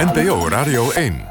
[0.00, 1.28] NPO Radio 1.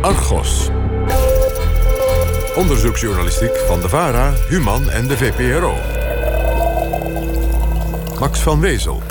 [0.00, 0.68] Argos.
[2.54, 5.74] Onderzoeksjournalistiek van de VARA, Human en de VPRO.
[8.18, 9.02] Max van Wezel.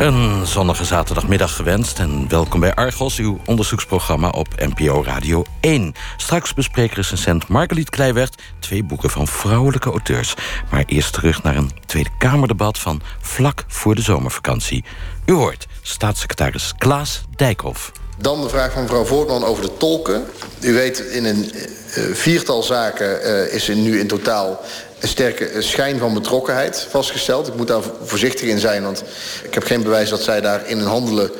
[0.00, 5.94] Een zonnige zaterdagmiddag gewenst en welkom bij Argos, uw onderzoeksprogramma op NPO Radio 1.
[6.16, 10.34] Straks bespreekt recensent Margeliet Kleiwert twee boeken van vrouwelijke auteurs.
[10.70, 14.84] Maar eerst terug naar een Tweede Kamerdebat van vlak voor de zomervakantie.
[15.26, 17.92] U hoort staatssecretaris Klaas Dijkhoff.
[18.18, 20.24] Dan de vraag van mevrouw Voortman over de tolken.
[20.60, 24.60] U weet, in een uh, viertal zaken uh, is er nu in totaal
[25.00, 27.48] een sterke schijn van betrokkenheid vastgesteld.
[27.48, 29.04] Ik moet daar voorzichtig in zijn, want
[29.44, 31.30] ik heb geen bewijs dat zij daar in hun handelen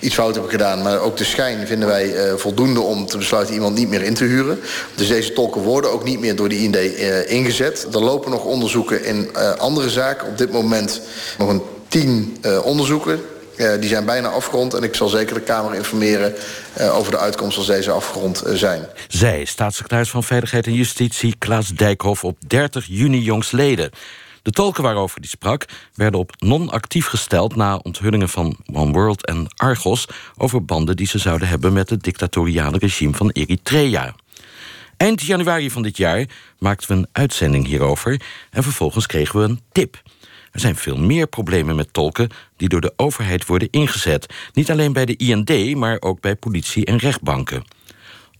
[0.00, 0.82] iets fout hebben gedaan.
[0.82, 4.14] Maar ook de schijn vinden wij uh, voldoende om te besluiten iemand niet meer in
[4.14, 4.60] te huren.
[4.94, 7.86] Dus deze tolken worden ook niet meer door de IND uh, ingezet.
[7.92, 10.28] Er lopen nog onderzoeken in uh, andere zaken.
[10.28, 11.00] Op dit moment
[11.38, 13.20] nog een tien onderzoeken.
[13.60, 16.34] Uh, die zijn bijna afgerond en ik zal zeker de Kamer informeren
[16.78, 18.86] uh, over de uitkomst als deze afgerond uh, zijn.
[19.08, 23.90] Zij, staatssecretaris van Veiligheid en Justitie Klaas Dijkhoff op 30 juni jongstleden.
[24.42, 29.46] De tolken waarover die sprak werden op non-actief gesteld na onthullingen van One World en
[29.56, 34.14] Argos over banden die ze zouden hebben met het dictatoriale regime van Eritrea.
[34.96, 36.26] Eind januari van dit jaar
[36.58, 40.02] maakten we een uitzending hierover en vervolgens kregen we een tip.
[40.50, 44.34] Er zijn veel meer problemen met tolken die door de overheid worden ingezet.
[44.52, 47.64] Niet alleen bij de IND, maar ook bij politie en rechtbanken.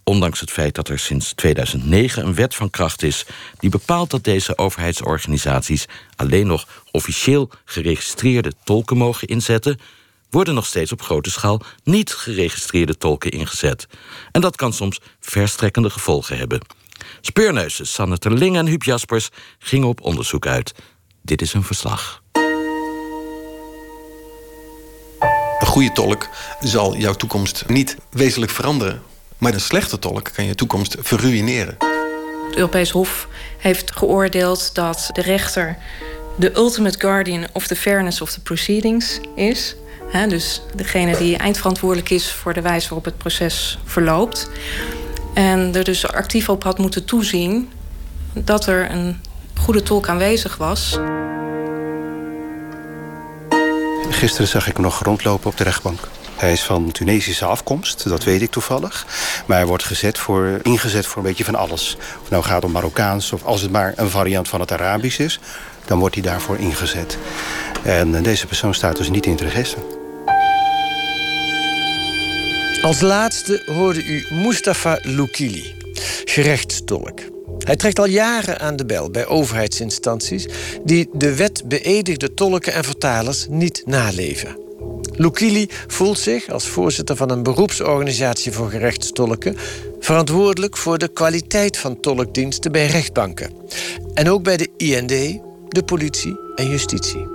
[0.05, 3.27] Ondanks het feit dat er sinds 2009 een wet van kracht is
[3.59, 5.87] die bepaalt dat deze overheidsorganisaties
[6.17, 9.79] alleen nog officieel geregistreerde tolken mogen inzetten,
[10.31, 13.87] worden nog steeds op grote schaal niet geregistreerde tolken ingezet.
[14.33, 16.61] En dat kan soms verstrekkende gevolgen hebben.
[17.21, 20.75] Speurneuzen Sanne Terling en Huub Jaspers gingen op onderzoek uit.
[21.23, 22.23] Dit is een verslag.
[25.59, 26.29] Een goede tolk
[26.61, 29.03] zal jouw toekomst niet wezenlijk veranderen.
[29.39, 31.77] Maar een slechte tolk kan je toekomst verruineren.
[32.47, 33.29] Het Europees Hof
[33.59, 35.77] heeft geoordeeld dat de rechter
[36.37, 39.77] de ultimate guardian of the fairness of the proceedings is.
[40.11, 44.51] He, dus degene die eindverantwoordelijk is voor de wijze waarop het proces verloopt.
[45.35, 47.71] En er dus actief op had moeten toezien
[48.33, 49.21] dat er een
[49.61, 50.99] goede tolk aanwezig was.
[54.11, 56.09] Gisteren zag ik hem nog rondlopen op de rechtbank.
[56.37, 59.07] Hij is van Tunesische afkomst, dat weet ik toevallig.
[59.47, 61.97] Maar hij wordt gezet voor, ingezet voor een beetje van alles.
[61.99, 65.19] Of het nou gaat om Marokkaans of als het maar een variant van het Arabisch
[65.19, 65.41] is...
[65.85, 67.19] dan wordt hij daarvoor ingezet.
[67.83, 69.83] En deze persoon staat dus niet in het register.
[72.83, 75.75] Als laatste hoorde u Mustafa Loukili,
[76.25, 77.30] gerechtstolk.
[77.65, 80.47] Hij trekt al jaren aan de bel bij overheidsinstanties
[80.85, 84.59] die de wet beëdigde tolken en vertalers niet naleven.
[85.13, 89.57] Lukili voelt zich als voorzitter van een beroepsorganisatie voor gerechtstolken
[90.01, 93.53] verantwoordelijk voor de kwaliteit van tolkdiensten bij rechtbanken.
[94.15, 97.27] En ook bij de IND, de politie en justitie.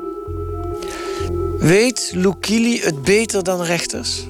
[1.59, 4.23] Weet Lukili het beter dan rechters?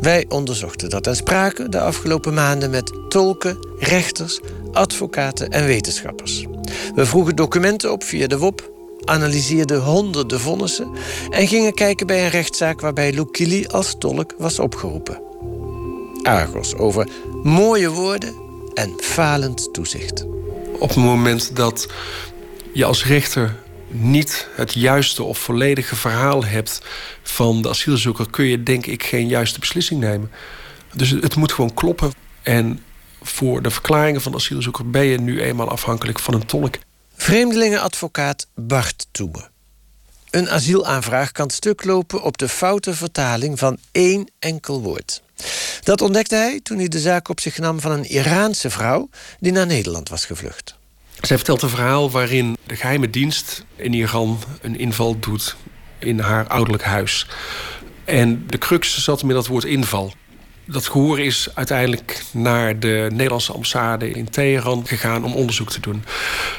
[0.00, 4.40] Wij onderzochten dat en spraken de afgelopen maanden met tolken, rechters,
[4.74, 6.46] advocaten en wetenschappers.
[6.94, 8.70] We vroegen documenten op via de WOP,
[9.04, 10.90] analyseerden honderden vonnissen
[11.30, 15.20] en gingen kijken bij een rechtszaak waarbij Lukili als tolk was opgeroepen.
[16.22, 17.08] Argos over
[17.42, 18.34] mooie woorden
[18.74, 20.24] en falend toezicht.
[20.78, 21.88] Op het moment dat
[22.72, 26.82] je als rechter niet het juiste of volledige verhaal hebt
[27.22, 30.30] van de asielzoeker, kun je denk ik geen juiste beslissing nemen.
[30.92, 32.12] Dus het moet gewoon kloppen.
[32.42, 32.80] En
[33.24, 36.74] voor de verklaringen van de asielzoeker ben je nu eenmaal afhankelijk van een tolk.
[37.16, 39.48] Vreemdelingenadvocaat Bart Toebe.
[40.30, 45.22] Een asielaanvraag kan stuk lopen op de foute vertaling van één enkel woord.
[45.82, 49.08] Dat ontdekte hij toen hij de zaak op zich nam van een Iraanse vrouw
[49.40, 50.76] die naar Nederland was gevlucht.
[51.20, 55.56] Zij vertelt een verhaal waarin de geheime dienst in Iran een inval doet
[55.98, 57.26] in haar ouderlijk huis.
[58.04, 60.12] En de crux zat met dat woord inval.
[60.66, 66.04] Dat gehoor is uiteindelijk naar de Nederlandse ambassade in Teheran gegaan om onderzoek te doen.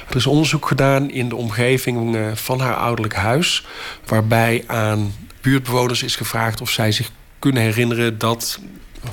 [0.10, 3.66] Er is onderzoek gedaan in de omgeving eh, van haar ouderlijk huis,
[4.06, 8.60] waarbij aan buurtbewoners is gevraagd of zij zich kunnen herinneren dat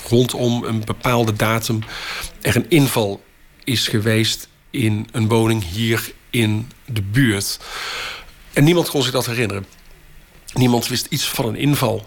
[0.08, 1.78] rondom een bepaalde datum
[2.40, 3.22] er een inval
[3.64, 7.60] is geweest in een woning hier in de buurt.
[8.52, 9.66] En niemand kon zich dat herinneren.
[10.54, 12.06] Niemand wist iets van een inval.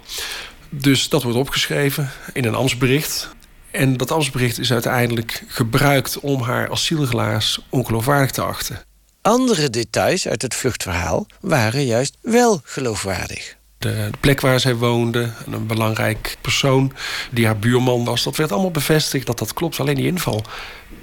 [0.70, 3.30] Dus dat wordt opgeschreven in een ambtsbericht.
[3.72, 8.84] En dat ambtsbericht is uiteindelijk gebruikt om haar asielrelaas ongeloofwaardig te achten.
[9.22, 13.56] Andere details uit het vluchtverhaal waren juist wel geloofwaardig.
[13.78, 16.94] De plek waar zij woonde, een belangrijk persoon
[17.32, 20.44] die haar buurman was, dat werd allemaal bevestigd dat dat klopt, alleen die inval.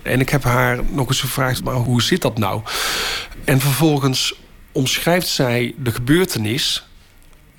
[0.03, 2.63] En ik heb haar nog eens gevraagd, maar hoe zit dat nou?
[3.45, 4.35] En vervolgens
[4.73, 6.87] omschrijft zij de gebeurtenis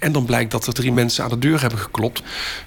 [0.04, 2.22] en dan blijkt dat er drie mensen aan de deur hebben geklopt.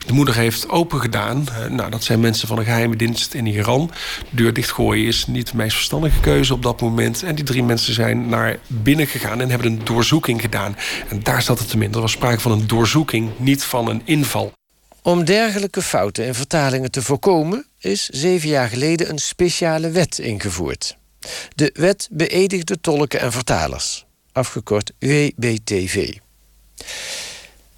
[0.06, 1.48] De moeder heeft open gedaan.
[1.48, 3.90] Eh, nou, dat zijn mensen van een geheime dienst in Iran.
[4.30, 7.22] De deur dichtgooien is niet de meest verstandige keuze op dat moment.
[7.22, 10.76] En die drie mensen zijn naar binnen gegaan en hebben een doorzoeking gedaan.
[11.08, 11.96] En daar zat het tenminste.
[11.96, 14.52] Er was sprake van een doorzoeking, niet van een inval.
[15.02, 20.96] Om dergelijke fouten in vertalingen te voorkomen, is zeven jaar geleden een speciale wet ingevoerd.
[21.54, 26.14] De Wet Beëdigde Tolken en Vertalers, afgekort WBTV.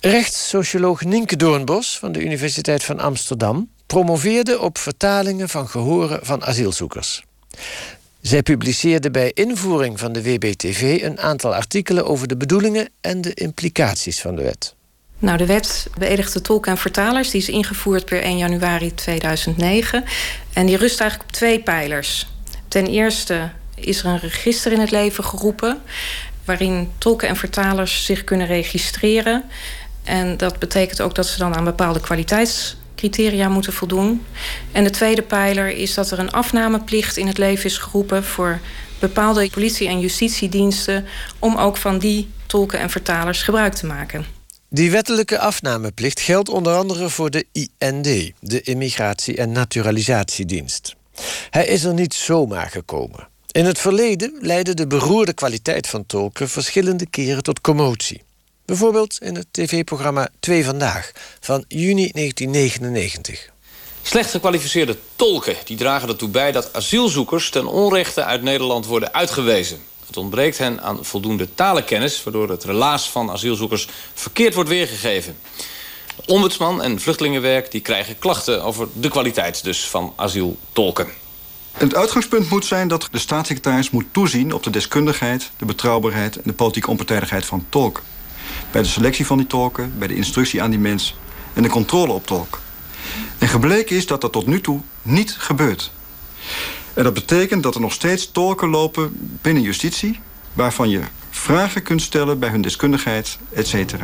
[0.01, 7.25] Rechtssocioloog Nienke Doornbos van de Universiteit van Amsterdam promoveerde op vertalingen van gehoren van asielzoekers.
[8.21, 13.35] Zij publiceerde bij invoering van de WBTV een aantal artikelen over de bedoelingen en de
[13.35, 14.75] implicaties van de wet.
[15.19, 20.05] Nou, de wet beëdigde tolken en vertalers die is ingevoerd per 1 januari 2009.
[20.53, 22.27] En die rust eigenlijk op twee pijlers.
[22.69, 25.83] Ten eerste is er een register in het leven geroepen
[26.45, 29.45] waarin tolken en vertalers zich kunnen registreren.
[30.09, 34.25] En dat betekent ook dat ze dan aan bepaalde kwaliteitscriteria moeten voldoen.
[34.73, 38.61] En de tweede pijler is dat er een afnameplicht in het leven is geroepen voor
[38.99, 41.07] bepaalde politie- en justitiediensten
[41.39, 44.27] om ook van die tolken en vertalers gebruik te maken.
[44.69, 50.97] Die wettelijke afnameplicht geldt onder andere voor de IND, de Immigratie- en Naturalisatiedienst.
[51.51, 53.29] Hij is er niet zomaar gekomen.
[53.51, 58.23] In het verleden leidde de beroerde kwaliteit van tolken verschillende keren tot commotie.
[58.69, 63.51] Bijvoorbeeld in het tv-programma Twee Vandaag van juni 1999.
[64.03, 69.79] Slecht gekwalificeerde tolken die dragen ertoe bij dat asielzoekers ten onrechte uit Nederland worden uitgewezen.
[70.07, 75.37] Het ontbreekt hen aan voldoende talenkennis, waardoor het relaas van asielzoekers verkeerd wordt weergegeven.
[76.17, 81.09] De ombudsman en vluchtelingenwerk die krijgen klachten over de kwaliteit dus van asieltolken.
[81.73, 86.43] Het uitgangspunt moet zijn dat de staatssecretaris moet toezien op de deskundigheid, de betrouwbaarheid en
[86.45, 88.03] de politieke onpartijdigheid van tolk.
[88.71, 91.17] Bij de selectie van die tolken, bij de instructie aan die mens
[91.55, 92.61] en de controle op tolk.
[93.39, 95.91] En gebleken is dat dat tot nu toe niet gebeurt.
[96.95, 100.21] En dat betekent dat er nog steeds tolken lopen binnen justitie...
[100.53, 101.01] waarvan je
[101.31, 103.95] vragen kunt stellen bij hun deskundigheid, etc.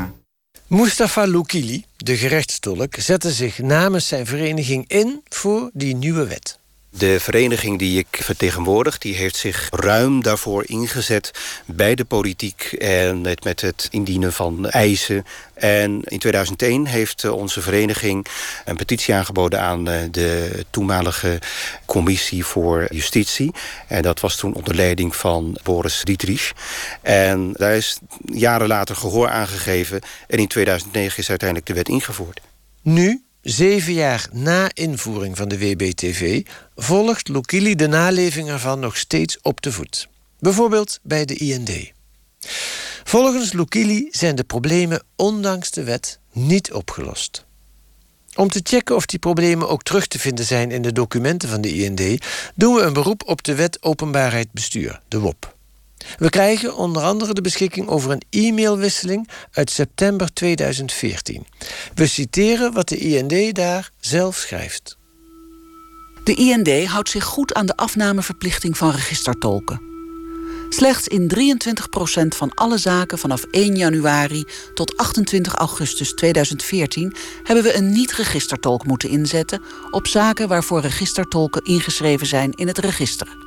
[0.66, 6.58] Mustafa Loukili, de gerechtstolk, zette zich namens zijn vereniging in voor die nieuwe wet.
[6.96, 8.99] De vereniging die ik vertegenwoordig...
[8.99, 11.31] die heeft zich ruim daarvoor ingezet
[11.67, 12.62] bij de politiek...
[12.79, 15.25] en met, met het indienen van eisen.
[15.55, 18.26] En in 2001 heeft onze vereniging
[18.64, 19.61] een petitie aangeboden...
[19.61, 21.38] aan de toenmalige
[21.87, 23.55] commissie voor justitie.
[23.88, 26.52] En dat was toen onder leiding van Boris Dietrich.
[27.02, 30.00] En daar is jaren later gehoor aangegeven...
[30.26, 32.40] en in 2009 is uiteindelijk de wet ingevoerd.
[32.82, 36.46] Nu Zeven jaar na invoering van de WBTV
[36.76, 40.08] volgt Lokili de naleving ervan nog steeds op de voet.
[40.38, 41.70] Bijvoorbeeld bij de IND.
[43.05, 47.44] Volgens Lokili zijn de problemen ondanks de wet niet opgelost.
[48.35, 51.61] Om te checken of die problemen ook terug te vinden zijn in de documenten van
[51.61, 52.25] de IND,
[52.55, 55.53] doen we een beroep op de Wet Openbaarheid Bestuur, de WOP.
[56.18, 61.46] We krijgen onder andere de beschikking over een e-mailwisseling uit september 2014.
[61.94, 64.96] We citeren wat de IND daar zelf schrijft.
[66.25, 69.92] De IND houdt zich goed aan de afnameverplichting van registertolken.
[70.68, 74.44] Slechts in 23% van alle zaken vanaf 1 januari
[74.75, 82.26] tot 28 augustus 2014 hebben we een niet-registertolk moeten inzetten op zaken waarvoor registertolken ingeschreven
[82.26, 83.43] zijn in het register.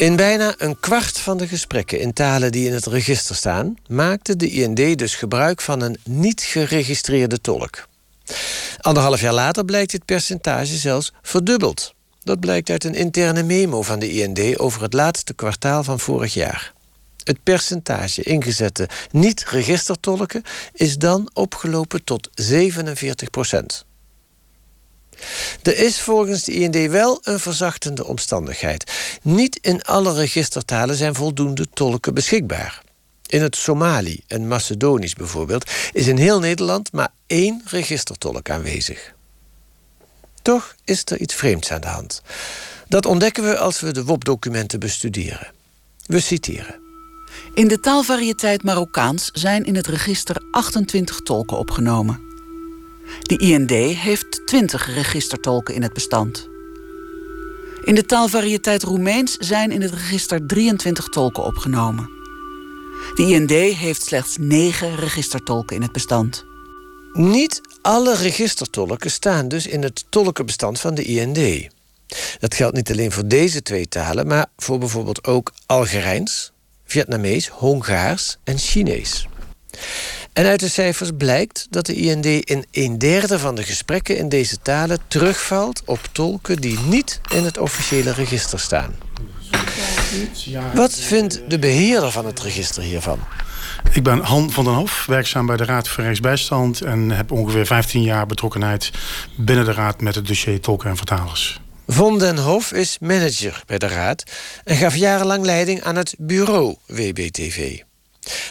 [0.00, 4.36] In bijna een kwart van de gesprekken in talen die in het register staan, maakte
[4.36, 7.88] de IND dus gebruik van een niet geregistreerde tolk.
[8.78, 11.94] Anderhalf jaar later blijkt dit percentage zelfs verdubbeld.
[12.22, 16.34] Dat blijkt uit een interne memo van de IND over het laatste kwartaal van vorig
[16.34, 16.72] jaar.
[17.24, 20.42] Het percentage ingezette niet-registertolken
[20.72, 23.84] is dan opgelopen tot 47 procent.
[25.62, 28.92] Er is volgens de IND wel een verzachtende omstandigheid.
[29.22, 32.82] Niet in alle registertalen zijn voldoende tolken beschikbaar.
[33.26, 39.14] In het Somali en Macedonisch bijvoorbeeld is in heel Nederland maar één registertolk aanwezig.
[40.42, 42.22] Toch is er iets vreemds aan de hand.
[42.88, 45.52] Dat ontdekken we als we de WOP-documenten bestuderen.
[46.06, 46.80] We citeren.
[47.54, 52.29] In de taalvariëteit Marokkaans zijn in het register 28 tolken opgenomen.
[53.22, 56.48] De IND heeft 20 registertolken in het bestand.
[57.84, 62.10] In de taalvariëteit Roemeens zijn in het register 23 tolken opgenomen.
[63.14, 66.44] De IND heeft slechts 9 registertolken in het bestand.
[67.12, 71.68] Niet alle registertolken staan dus in het tolkenbestand van de IND.
[72.38, 76.52] Dat geldt niet alleen voor deze twee talen, maar voor bijvoorbeeld ook Algerijns,
[76.84, 79.28] Vietnamees, Hongaars en Chinees.
[80.40, 84.28] En uit de cijfers blijkt dat de IND in een derde van de gesprekken in
[84.28, 88.94] deze talen terugvalt op tolken die niet in het officiële register staan.
[90.74, 93.18] Wat vindt de beheerder van het register hiervan?
[93.92, 96.80] Ik ben Han van den Hof, werkzaam bij de Raad voor Rechtsbijstand...
[96.80, 98.90] en heb ongeveer 15 jaar betrokkenheid
[99.36, 101.60] binnen de Raad met het dossier tolken en vertalers.
[101.86, 104.22] Von den Hof is manager bij de Raad
[104.64, 107.80] en gaf jarenlang leiding aan het bureau WBTV.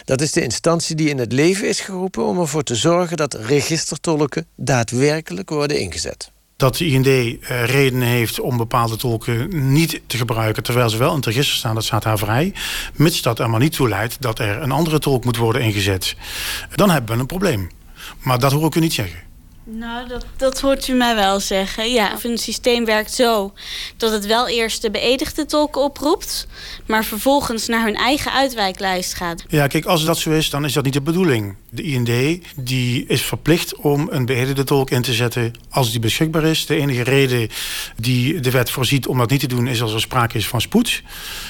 [0.04, 3.34] Dat is de instantie die in het leven is geroepen om ervoor te zorgen dat
[3.34, 10.16] registertolken daadwerkelijk worden ingezet dat de IND uh, redenen heeft om bepaalde tolken niet te
[10.16, 10.62] gebruiken...
[10.62, 12.52] terwijl ze wel in het register staan, dat staat haar vrij.
[12.94, 16.16] Mits dat er maar niet toe leidt dat er een andere tolk moet worden ingezet.
[16.74, 17.70] Dan hebben we een probleem.
[18.22, 19.29] Maar dat hoor ik u niet zeggen.
[19.72, 21.92] Nou, dat, dat hoort u mij wel zeggen.
[21.92, 23.52] Ja, een systeem werkt zo
[23.96, 26.46] dat het wel eerst de beëdigde tolken oproept...
[26.86, 29.44] maar vervolgens naar hun eigen uitwijklijst gaat.
[29.48, 31.56] Ja, kijk, als dat zo is, dan is dat niet de bedoeling.
[31.70, 36.44] De IND die is verplicht om een beëdigde tolk in te zetten als die beschikbaar
[36.44, 36.66] is.
[36.66, 37.48] De enige reden
[37.96, 39.66] die de wet voorziet om dat niet te doen...
[39.66, 41.02] is als er sprake is van spoed.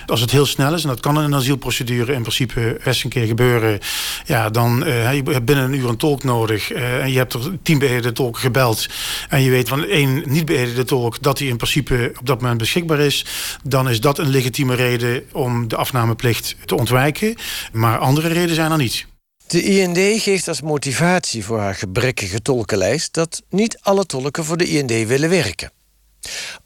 [0.07, 3.11] Als het heel snel is, en dat kan in een asielprocedure in principe best een
[3.11, 3.79] keer gebeuren...
[4.27, 6.73] ja, dan uh, je hebt binnen een uur een tolk nodig...
[6.73, 8.87] Uh, en je hebt er tien beëdigde tolk gebeld...
[9.29, 11.23] en je weet van één niet beëdigde tolk...
[11.23, 13.25] dat hij in principe op dat moment beschikbaar is...
[13.65, 17.35] dan is dat een legitieme reden om de afnameplicht te ontwijken.
[17.73, 19.07] Maar andere redenen zijn er niet.
[19.47, 23.15] De IND geeft als motivatie voor haar gebrekkige tolkenlijst...
[23.15, 25.73] dat niet alle tolken voor de IND willen werken.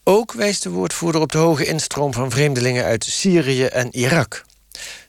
[0.04, 4.44] Ook wijst de woordvoerder op de hoge instroom van vreemdelingen uit Syrië en Irak.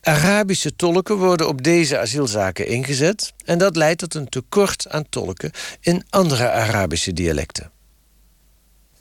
[0.02, 5.52] Arabische tolken worden op deze asielzaken ingezet en dat leidt tot een tekort aan tolken
[5.80, 7.72] in andere Arabische dialecten.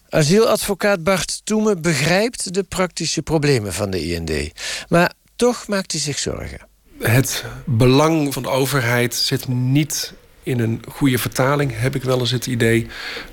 [0.08, 4.52] Asieladvocaat Bart Toeme begrijpt de praktische problemen van de IND,
[4.88, 6.58] maar toch maakt hij zich zorgen.
[7.00, 12.30] Het belang van de overheid zit niet in een goede vertaling, heb ik wel eens
[12.30, 12.86] het idee,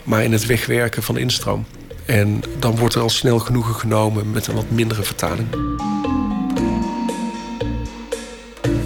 [0.04, 1.66] maar in het wegwerken van instroom.
[2.06, 5.48] En dan wordt er al snel genoegen genomen met een wat mindere vertaling.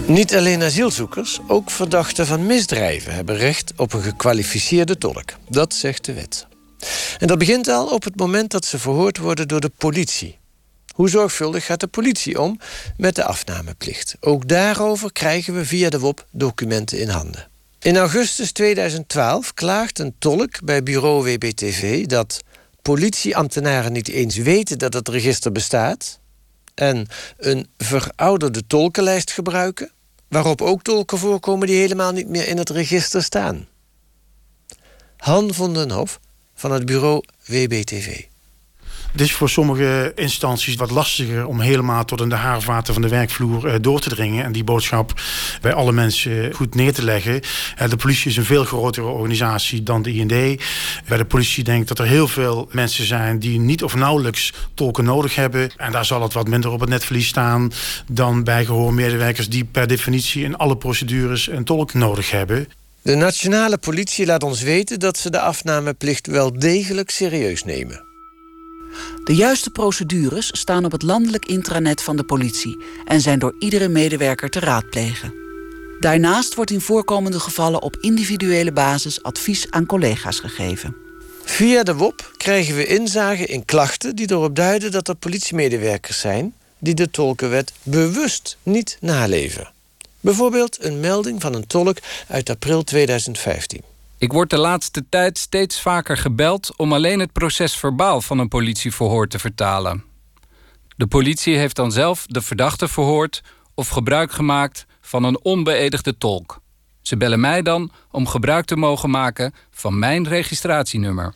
[0.07, 5.33] Niet alleen asielzoekers, ook verdachten van misdrijven hebben recht op een gekwalificeerde tolk.
[5.49, 6.47] Dat zegt de wet.
[7.19, 10.37] En dat begint al op het moment dat ze verhoord worden door de politie.
[10.93, 12.59] Hoe zorgvuldig gaat de politie om
[12.97, 14.15] met de afnameplicht?
[14.19, 17.47] Ook daarover krijgen we via de WOP documenten in handen.
[17.79, 22.43] In augustus 2012 klaagt een tolk bij bureau WBTV dat
[22.81, 26.19] politieambtenaren niet eens weten dat het register bestaat
[26.75, 27.07] en
[27.37, 29.93] een verouderde tolkenlijst gebruiken
[30.27, 33.67] waarop ook tolken voorkomen die helemaal niet meer in het register staan.
[35.17, 36.19] Han van den Hof
[36.53, 38.23] van het bureau WBTV.
[39.15, 43.07] Het is voor sommige instanties wat lastiger om helemaal tot in de haarvaten van de
[43.07, 45.21] werkvloer eh, door te dringen en die boodschap
[45.61, 47.41] bij alle mensen goed neer te leggen.
[47.75, 50.61] Eh, de politie is een veel grotere organisatie dan de IND.
[51.07, 54.53] Bij de politie denk ik dat er heel veel mensen zijn die niet of nauwelijks
[54.73, 55.71] tolken nodig hebben.
[55.77, 57.71] En daar zal het wat minder op het netvlies staan
[58.11, 62.67] dan bij gehoormedewerkers die per definitie in alle procedures een tolk nodig hebben.
[63.01, 68.13] De nationale politie laat ons weten dat ze de afnameplicht wel degelijk serieus nemen.
[69.23, 73.87] De juiste procedures staan op het landelijk intranet van de politie en zijn door iedere
[73.87, 75.33] medewerker te raadplegen.
[75.99, 80.95] Daarnaast wordt in voorkomende gevallen op individuele basis advies aan collega's gegeven.
[81.43, 86.53] Via de WOP krijgen we inzage in klachten die erop duiden dat er politiemedewerkers zijn
[86.79, 89.71] die de tolkenwet bewust niet naleven.
[90.19, 91.97] Bijvoorbeeld een melding van een tolk
[92.27, 93.94] uit april 2015.
[94.17, 98.47] Ik word de laatste tijd steeds vaker gebeld om alleen het proces verbaal van een
[98.47, 100.03] politieverhoor te vertalen.
[100.97, 103.41] De politie heeft dan zelf de verdachte verhoord
[103.73, 106.61] of gebruik gemaakt van een onbeëdigde tolk.
[107.01, 111.33] Ze bellen mij dan om gebruik te mogen maken van mijn registratienummer.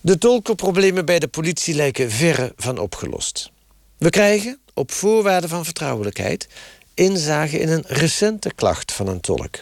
[0.00, 3.50] De tolkenproblemen bij de politie lijken verre van opgelost.
[3.98, 6.48] We krijgen, op voorwaarde van vertrouwelijkheid,
[6.94, 9.60] inzage in een recente klacht van een tolk.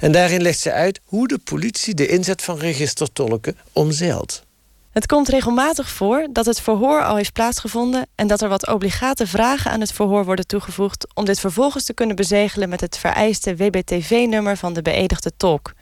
[0.00, 4.42] En daarin legt ze uit hoe de politie de inzet van registertolken omzeilt.
[4.90, 9.26] Het komt regelmatig voor dat het verhoor al heeft plaatsgevonden en dat er wat obligate
[9.26, 13.56] vragen aan het verhoor worden toegevoegd om dit vervolgens te kunnen bezegelen met het vereiste
[13.56, 15.72] WBTV-nummer van de beëdigde tolk.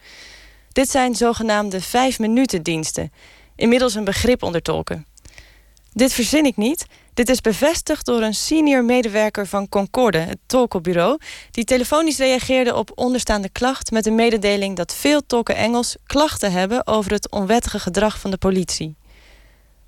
[0.73, 3.13] Dit zijn zogenaamde vijf minuten diensten,
[3.57, 5.07] inmiddels een begrip onder tolken.
[5.93, 6.87] Dit verzin ik niet.
[7.19, 11.19] Dit is bevestigd door een senior medewerker van Concorde, het tolkenbureau,
[11.51, 16.87] die telefonisch reageerde op onderstaande klacht met de mededeling dat veel tolken Engels klachten hebben
[16.87, 18.97] over het onwettige gedrag van de politie.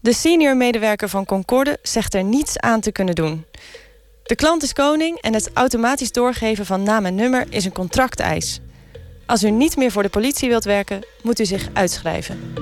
[0.01, 3.45] De senior medewerker van Concorde zegt er niets aan te kunnen doen.
[4.23, 8.61] De klant is koning en het automatisch doorgeven van naam en nummer is een contracteis.
[9.27, 12.53] Als u niet meer voor de politie wilt werken, moet u zich uitschrijven.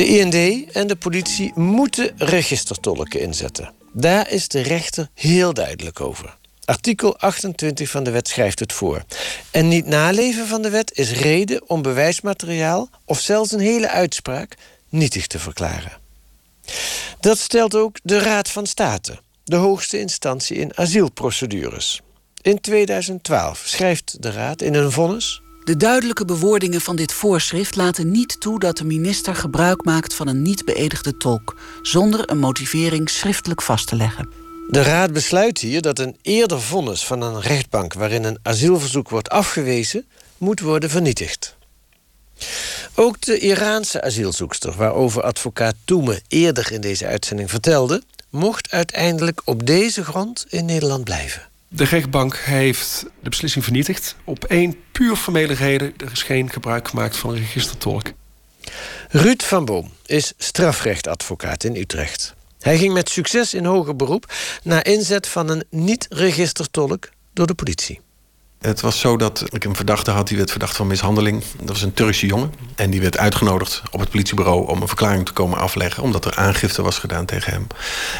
[0.00, 3.72] De IND en de politie moeten registertolken inzetten.
[3.92, 6.36] Daar is de rechter heel duidelijk over.
[6.64, 9.04] Artikel 28 van de wet schrijft het voor.
[9.50, 14.56] En niet naleven van de wet is reden om bewijsmateriaal of zelfs een hele uitspraak
[14.88, 15.92] nietig te verklaren.
[17.20, 22.00] Dat stelt ook de Raad van State, de hoogste instantie in asielprocedures.
[22.42, 25.42] In 2012 schrijft de Raad in een vonnis.
[25.64, 30.28] De duidelijke bewoordingen van dit voorschrift laten niet toe dat de minister gebruik maakt van
[30.28, 34.28] een niet beëdigde tolk, zonder een motivering schriftelijk vast te leggen.
[34.68, 39.28] De Raad besluit hier dat een eerder vonnis van een rechtbank waarin een asielverzoek wordt
[39.28, 40.06] afgewezen,
[40.38, 41.56] moet worden vernietigd.
[42.94, 49.66] Ook de Iraanse asielzoekster, waarover advocaat Toeme eerder in deze uitzending vertelde, mocht uiteindelijk op
[49.66, 51.49] deze grond in Nederland blijven.
[51.72, 54.16] De rechtbank heeft de beslissing vernietigd.
[54.24, 55.92] Op één puur formele reden.
[55.96, 58.12] Er is geen gebruik gemaakt van een registertolk.
[59.08, 62.34] Ruud van Boom is strafrechtadvocaat in Utrecht.
[62.60, 68.00] Hij ging met succes in hoger beroep na inzet van een niet-registertolk door de politie.
[68.60, 71.42] Het was zo dat ik een verdachte had, die werd verdacht van mishandeling.
[71.58, 72.54] Dat was een Turkse jongen.
[72.74, 76.02] En die werd uitgenodigd op het politiebureau om een verklaring te komen afleggen.
[76.02, 77.66] Omdat er aangifte was gedaan tegen hem.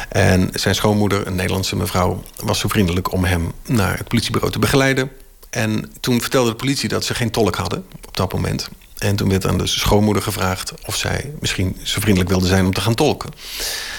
[0.09, 4.59] En zijn schoonmoeder, een Nederlandse mevrouw, was zo vriendelijk om hem naar het politiebureau te
[4.59, 5.11] begeleiden.
[5.49, 8.69] En toen vertelde de politie dat ze geen tolk hadden op dat moment.
[8.97, 12.73] En toen werd aan de schoonmoeder gevraagd of zij misschien zo vriendelijk wilde zijn om
[12.73, 13.29] te gaan tolken.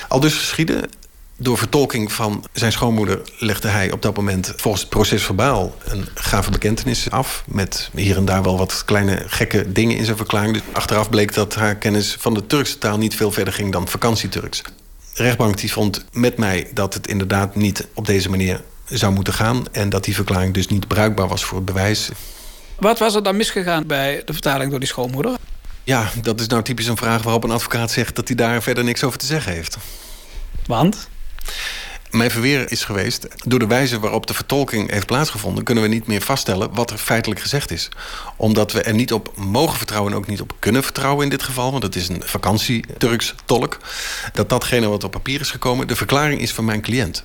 [0.08, 0.90] Al dus geschieden.
[1.42, 6.08] Door vertolking van zijn schoonmoeder legde hij op dat moment volgens het proces verbaal een
[6.14, 7.44] gave bekentenis af.
[7.46, 10.52] Met hier en daar wel wat kleine gekke dingen in zijn verklaring.
[10.52, 13.88] Dus achteraf bleek dat haar kennis van de Turkse taal niet veel verder ging dan
[13.88, 14.62] vakantieturks.
[15.14, 19.34] De rechtbank die vond met mij dat het inderdaad niet op deze manier zou moeten
[19.34, 19.64] gaan.
[19.72, 22.10] En dat die verklaring dus niet bruikbaar was voor het bewijs.
[22.78, 25.36] Wat was er dan misgegaan bij de vertaling door die schoonmoeder?
[25.84, 28.84] Ja, dat is nou typisch een vraag waarop een advocaat zegt dat hij daar verder
[28.84, 29.76] niks over te zeggen heeft.
[30.66, 31.10] Want?
[32.12, 36.06] Mijn verweer is geweest, door de wijze waarop de vertolking heeft plaatsgevonden, kunnen we niet
[36.06, 37.88] meer vaststellen wat er feitelijk gezegd is.
[38.36, 41.42] Omdat we er niet op mogen vertrouwen en ook niet op kunnen vertrouwen in dit
[41.42, 43.78] geval, want het is een vakantie-Turks tolk,
[44.32, 47.24] dat datgene wat op papier is gekomen, de verklaring is van mijn cliënt.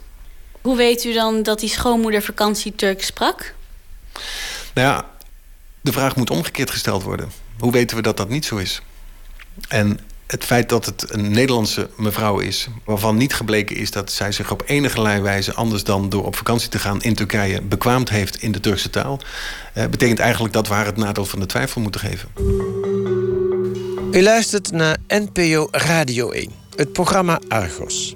[0.61, 3.53] Hoe weet u dan dat die schoonmoeder vakantie Turks sprak?
[4.73, 5.05] Nou ja,
[5.81, 7.31] de vraag moet omgekeerd gesteld worden.
[7.59, 8.81] Hoe weten we dat dat niet zo is?
[9.67, 14.31] En het feit dat het een Nederlandse mevrouw is, waarvan niet gebleken is dat zij
[14.31, 18.41] zich op enige wijze anders dan door op vakantie te gaan in Turkije bekwaamd heeft
[18.41, 19.19] in de Turkse taal,
[19.73, 22.29] eh, betekent eigenlijk dat we haar het nadeel van de twijfel moeten geven.
[24.11, 28.15] U luistert naar NPO Radio 1, het programma Argos.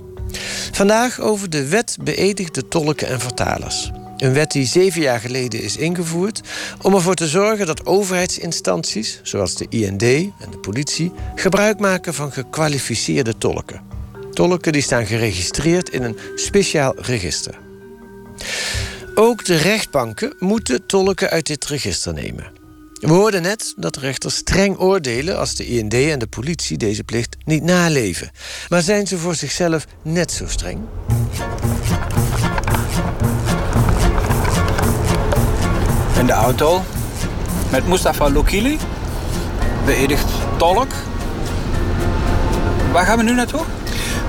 [0.71, 3.91] Vandaag over de wet beëdigde tolken en vertalers.
[4.21, 6.41] Een wet die zeven jaar geleden is ingevoerd
[6.81, 12.31] om ervoor te zorgen dat overheidsinstanties, zoals de IND en de politie, gebruik maken van
[12.31, 13.81] gekwalificeerde tolken.
[14.33, 17.59] Tolken die staan geregistreerd in een speciaal register.
[19.15, 22.51] Ook de rechtbanken moeten tolken uit dit register nemen.
[22.93, 27.37] We hoorden net dat rechters streng oordelen als de IND en de politie deze plicht
[27.45, 28.31] niet naleven.
[28.69, 30.79] Maar zijn ze voor zichzelf net zo streng?
[36.21, 36.83] In de auto
[37.71, 38.77] met Mustafa Lokili,
[39.85, 40.25] beëdigd
[40.57, 40.91] tolk.
[42.91, 43.61] Waar gaan we nu naartoe?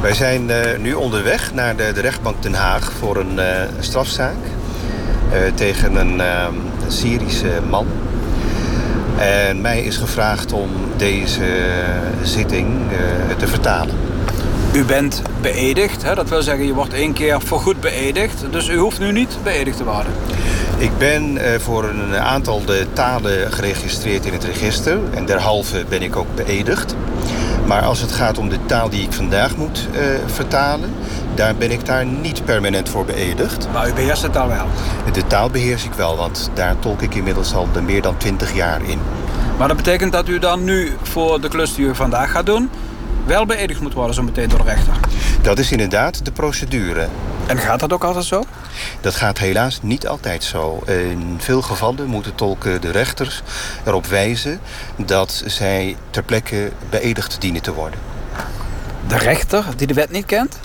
[0.01, 3.45] Wij zijn uh, nu onderweg naar de, de, rechtbank Den Haag voor een uh,
[3.81, 4.37] strafzaak
[5.33, 6.23] uh, tegen een
[6.89, 7.87] Syrische man.
[9.19, 11.45] En mij is gevraagd om deze
[12.23, 12.69] zitting
[13.39, 13.95] te vertalen.
[14.73, 16.15] U bent beëdigd, hè?
[16.15, 18.45] dat wil zeggen je wordt één keer voorgoed beëdigd.
[18.51, 20.13] Dus u hoeft nu niet beëdigd te worden.
[20.83, 24.99] Ik ben uh, voor een aantal de talen geregistreerd in het register.
[25.15, 26.97] En derhalve ben ik ook beëdigd.
[27.67, 30.95] Maar als het gaat om de taal die ik vandaag moet uh, vertalen...
[31.35, 33.69] daar ben ik daar niet permanent voor beëdigd.
[33.73, 34.67] Maar u beheerst de taal wel?
[35.13, 38.83] De taal beheers ik wel, want daar tolk ik inmiddels al meer dan 20 jaar
[38.83, 38.99] in.
[39.59, 42.71] Maar dat betekent dat u dan nu voor de klus die u vandaag gaat doen
[43.27, 44.95] wel beëdigd moet worden zo meteen door de rechter.
[45.43, 47.09] Dat is inderdaad de procedure.
[47.47, 48.45] En gaat dat ook altijd zo?
[49.01, 50.83] Dat gaat helaas niet altijd zo.
[50.87, 53.43] In veel gevallen moeten tolken de rechters
[53.85, 54.61] erop wijzen
[54.97, 58.01] dat zij ter plekke beëdigd dienen te worden.
[59.09, 60.59] De rechter die de wet niet kent?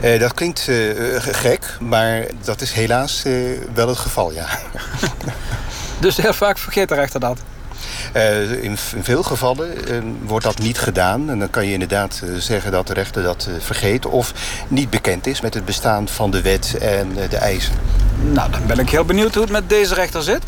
[0.00, 4.46] Uh, dat klinkt uh, gek, maar dat is helaas uh, wel het geval, ja.
[6.00, 7.38] dus heel vaak vergeet de rechter dat?
[8.16, 11.30] Uh, in, in, veel gevallen uh, wordt dat niet gedaan.
[11.30, 14.06] En dan kan je inderdaad uh, zeggen dat de rechter dat vergeet...
[14.06, 14.32] of
[14.68, 17.74] niet bekend is met het bestaan van de wet en de eisen.
[18.32, 20.42] Nou, dan ben ik heel benieuwd hoe het met deze rechter zit.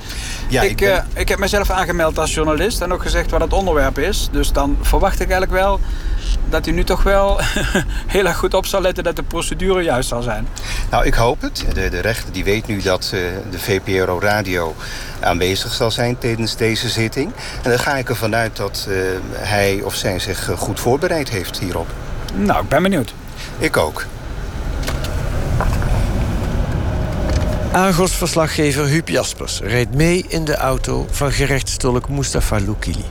[0.48, 1.06] Ja, ik, ik, ben...
[1.14, 4.28] ik heb mezelf aangemeld als journalist en ook gezegd wat het onderwerp is.
[4.32, 5.80] Dus dan verwacht ik eigenlijk wel
[6.48, 7.40] dat u nu toch wel
[8.06, 10.48] heel erg goed op zal letten dat de procedure juist zal zijn.
[10.90, 11.64] Nou, ik hoop het.
[11.74, 14.74] De, de rechter die weet nu dat uh, de VPRO Radio
[15.20, 17.32] aanwezig zal zijn tijdens deze zitting.
[17.62, 18.96] En dan ga ik ervan uit dat uh,
[19.32, 21.86] hij of zij zich goed voorbereid heeft hierop.
[22.34, 23.14] Nou, ik ben benieuwd.
[23.58, 24.06] Ik ook.
[27.72, 33.04] Argos-verslaggever Huub Jaspers rijdt mee in de auto van gerechtstolk Mustafa Loukili.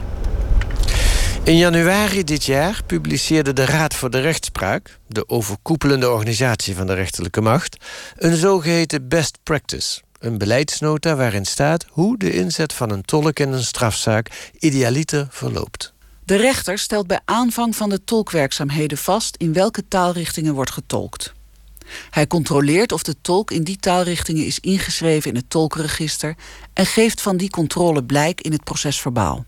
[1.45, 6.93] In januari dit jaar publiceerde de Raad voor de Rechtspraak, de overkoepelende organisatie van de
[6.93, 7.77] rechterlijke macht,
[8.17, 10.01] een zogeheten best practice.
[10.19, 15.93] Een beleidsnota waarin staat hoe de inzet van een tolk in een strafzaak idealiter verloopt.
[16.25, 21.33] De rechter stelt bij aanvang van de tolkwerkzaamheden vast in welke taalrichtingen wordt getolkt.
[22.09, 26.35] Hij controleert of de tolk in die taalrichtingen is ingeschreven in het tolkenregister
[26.73, 29.45] en geeft van die controle blijk in het procesverbaal.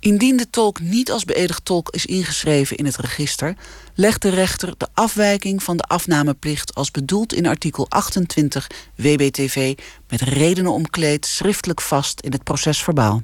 [0.00, 3.56] Indien de tolk niet als beëdigd tolk is ingeschreven in het register,
[3.94, 10.20] legt de rechter de afwijking van de afnameplicht als bedoeld in artikel 28 WBTV met
[10.20, 13.22] redenen omkleed schriftelijk vast in het procesverbaal.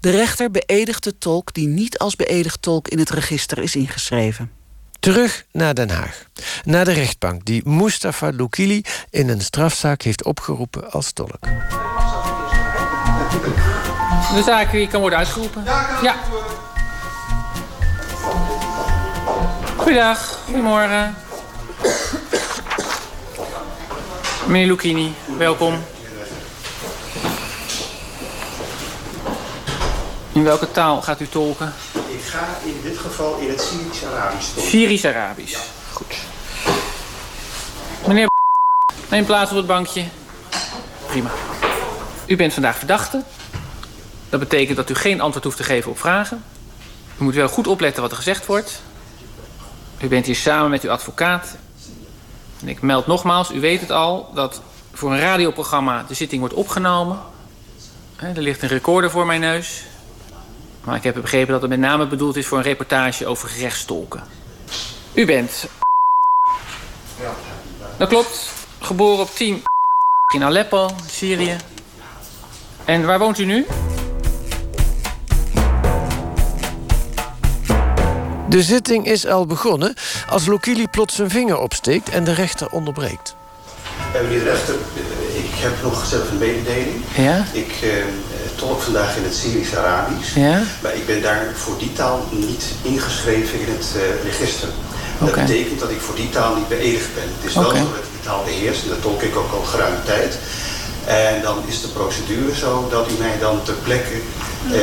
[0.00, 4.50] De rechter beëdigt de tolk die niet als beëdigd tolk in het register is ingeschreven.
[5.00, 6.24] Terug naar Den Haag.
[6.64, 11.38] Naar de rechtbank die Mustafa Loukili in een strafzaak heeft opgeroepen als tolk.
[14.34, 15.64] De zaak die kan worden uitgeroepen.
[16.02, 16.14] Ja.
[19.76, 21.16] Goedendag, goedemorgen.
[24.46, 25.84] Meneer Lucchini, welkom.
[30.32, 31.74] In welke taal gaat u tolken?
[31.92, 34.70] Ik ga in dit geval in het Syrisch-Arabisch tolken.
[34.70, 35.52] Syrisch-Arabisch.
[35.52, 35.58] Ja.
[35.92, 36.14] Goed.
[38.06, 38.28] Meneer
[39.08, 40.04] neem plaats op het bankje.
[41.06, 41.30] Prima.
[42.26, 43.22] U bent vandaag verdachte.
[44.28, 46.44] Dat betekent dat u geen antwoord hoeft te geven op vragen.
[47.20, 48.82] U moet wel goed opletten wat er gezegd wordt.
[50.00, 51.56] U bent hier samen met uw advocaat.
[52.60, 54.60] En ik meld nogmaals, u weet het al, dat
[54.92, 57.20] voor een radioprogramma de zitting wordt opgenomen.
[58.16, 59.82] Er ligt een recorder voor mijn neus.
[60.84, 64.22] Maar ik heb begrepen dat het met name bedoeld is voor een reportage over gerechtstolken.
[65.12, 65.66] U bent...
[67.96, 68.50] Dat klopt.
[68.80, 69.62] Geboren op 10
[70.34, 71.56] in Aleppo, Syrië.
[72.84, 73.66] En waar woont u nu?
[78.48, 79.94] De zitting is al begonnen
[80.28, 83.34] als Lokili plots zijn vinger opsteekt en de rechter onderbreekt.
[84.12, 84.74] Ja, meneer de rechter,
[85.34, 87.02] ik heb nog zelf een mededeling.
[87.16, 87.44] Ja?
[87.52, 87.88] Ik eh,
[88.54, 90.34] tolk vandaag in het Syrisch-Arabisch.
[90.34, 90.62] Ja?
[90.82, 93.86] Maar ik ben daar voor die taal niet ingeschreven in het
[94.24, 94.68] register.
[95.18, 95.44] Dat okay.
[95.44, 97.28] betekent dat ik voor die taal niet beëdigd ben.
[97.36, 97.78] Het is wel okay.
[97.78, 100.38] zo dat ik die taal beheers en dat tolk ik ook al geruime tijd.
[101.06, 104.14] En dan is de procedure zo dat u mij dan ter plekke
[104.72, 104.80] eh,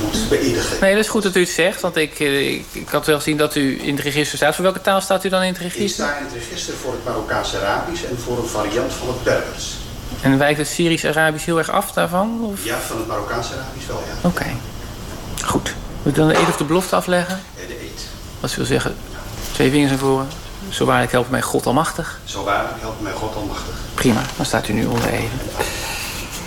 [0.00, 0.80] moet beëdigen.
[0.80, 3.36] Nee, dat is goed dat u het zegt, want ik, ik, ik, had wel gezien
[3.36, 4.54] dat u in het register staat.
[4.54, 6.04] Voor welke taal staat u dan in het register?
[6.04, 9.74] Ik sta in het register voor het Marokkaans-Arabisch en voor een variant van het Berbers.
[10.20, 12.40] En wijkt het Syrisch-Arabisch heel erg af daarvan?
[12.44, 12.64] Of?
[12.64, 14.28] Ja, van het Marokkaans-Arabisch wel, ja.
[14.28, 14.40] Oké.
[14.40, 14.56] Okay.
[15.44, 15.74] Goed.
[16.02, 17.40] Moet u dan de eed of de belofte afleggen?
[17.60, 18.06] Ja, de eed.
[18.40, 18.94] Wat wil zeggen?
[19.52, 20.28] Twee vingers naar voren.
[20.68, 22.20] Zo waarlijk helpt mij God almachtig.
[22.24, 23.74] Zo waarlijk helpt mij God almachtig.
[23.94, 25.26] Prima, dan staat u nu onder ede.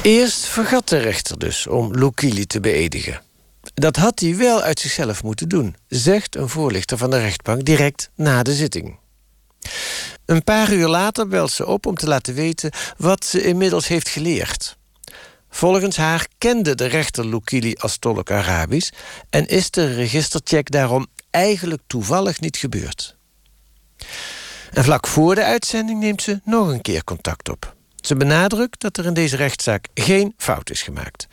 [0.01, 3.21] Eerst vergat de rechter dus om Loukili te beëdigen.
[3.75, 8.09] Dat had hij wel uit zichzelf moeten doen, zegt een voorlichter van de rechtbank direct
[8.15, 8.97] na de zitting.
[10.25, 14.09] Een paar uur later belt ze op om te laten weten wat ze inmiddels heeft
[14.09, 14.77] geleerd.
[15.49, 18.91] Volgens haar kende de rechter Loukili als tolk Arabisch
[19.29, 23.15] en is de registercheck daarom eigenlijk toevallig niet gebeurd.
[24.71, 27.74] En vlak voor de uitzending neemt ze nog een keer contact op.
[28.05, 31.27] Ze benadrukt dat er in deze rechtszaak geen fout is gemaakt.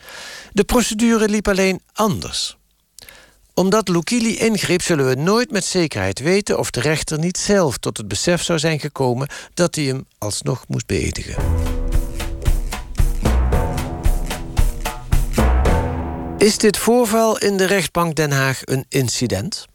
[0.51, 2.57] De procedure liep alleen anders.
[3.53, 7.97] Omdat Loukili ingreep, zullen we nooit met zekerheid weten of de rechter niet zelf tot
[7.97, 11.35] het besef zou zijn gekomen dat hij hem alsnog moest beëdigen.
[16.37, 19.67] Is dit voorval in de rechtbank Den Haag een incident?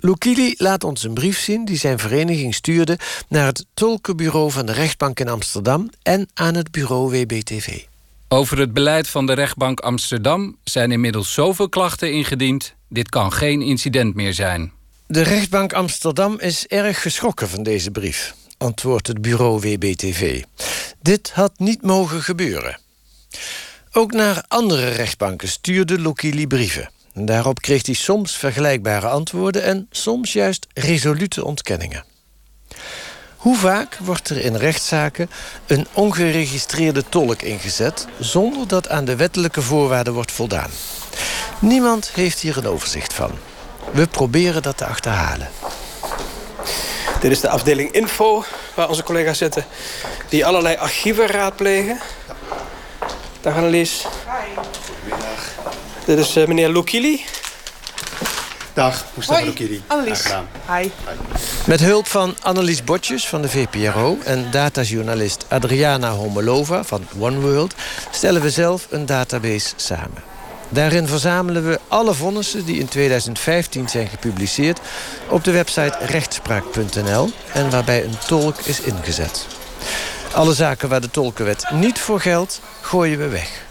[0.00, 4.72] Lukili laat ons een brief zien die zijn vereniging stuurde naar het tolkenbureau van de
[4.72, 7.82] rechtbank in Amsterdam en aan het bureau WBTV.
[8.28, 12.74] Over het beleid van de rechtbank Amsterdam zijn inmiddels zoveel klachten ingediend.
[12.88, 14.72] Dit kan geen incident meer zijn.
[15.06, 20.42] De rechtbank Amsterdam is erg geschrokken van deze brief, antwoordt het bureau WBTV.
[21.02, 22.78] Dit had niet mogen gebeuren.
[23.92, 26.90] Ook naar andere rechtbanken stuurde Lokili brieven.
[27.18, 32.04] Daarop kreeg hij soms vergelijkbare antwoorden en soms juist resolute ontkenningen.
[33.36, 35.30] Hoe vaak wordt er in rechtszaken
[35.66, 40.70] een ongeregistreerde tolk ingezet zonder dat aan de wettelijke voorwaarden wordt voldaan?
[41.58, 43.30] Niemand heeft hier een overzicht van.
[43.92, 45.48] We proberen dat te achterhalen.
[47.20, 49.64] Dit is de afdeling info waar onze collega's zitten
[50.28, 52.00] die allerlei archieven raadplegen.
[53.40, 54.02] Dag Annelies.
[54.02, 54.75] Hi.
[56.06, 57.24] Dit is uh, meneer Lokili.
[58.72, 59.82] Dag, Mustafa Lokili.
[59.86, 60.24] Annelies.
[60.68, 60.90] Hi.
[61.66, 64.18] Met hulp van Annelies Botjes van de VPRO...
[64.24, 67.74] en datajournalist Adriana Homolova van OneWorld...
[68.10, 70.22] stellen we zelf een database samen.
[70.68, 74.80] Daarin verzamelen we alle vonnissen die in 2015 zijn gepubliceerd...
[75.28, 79.46] op de website rechtspraak.nl en waarbij een tolk is ingezet.
[80.32, 83.65] Alle zaken waar de tolkenwet niet voor geldt, gooien we weg.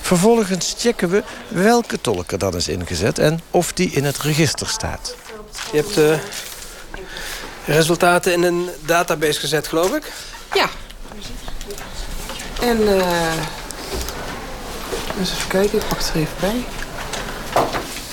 [0.00, 3.18] Vervolgens checken we welke tolk er dan is ingezet...
[3.18, 5.14] en of die in het register staat.
[5.72, 6.18] Je hebt de
[7.64, 10.12] resultaten in een database gezet, geloof ik?
[10.54, 10.68] Ja.
[12.60, 12.80] En...
[12.80, 13.32] Uh...
[15.18, 16.64] Eens even kijken, ik pak het er even bij.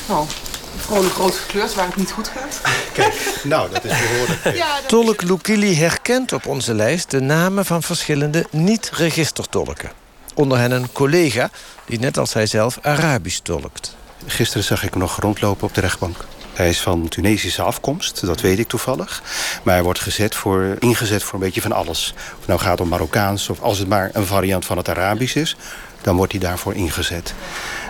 [0.10, 0.30] Oh,
[0.78, 2.62] vrolijk rood gekleurd waar het niet goed gaat.
[2.94, 4.56] Kijk, nou, dat is behoorlijk.
[4.64, 9.92] Ja, Tolk Lukili herkent op onze lijst de namen van verschillende niet-registertolken.
[10.38, 11.50] Onder hen een collega
[11.86, 13.96] die net als hij zelf Arabisch tolkt.
[14.26, 16.26] Gisteren zag ik hem nog rondlopen op de rechtbank.
[16.54, 19.24] Hij is van Tunesische afkomst, dat weet ik toevallig.
[19.64, 22.14] Maar hij wordt gezet voor, ingezet voor een beetje van alles.
[22.16, 25.36] Of het nou gaat om Marokkaans of als het maar een variant van het Arabisch
[25.36, 25.56] is...
[26.02, 27.34] dan wordt hij daarvoor ingezet.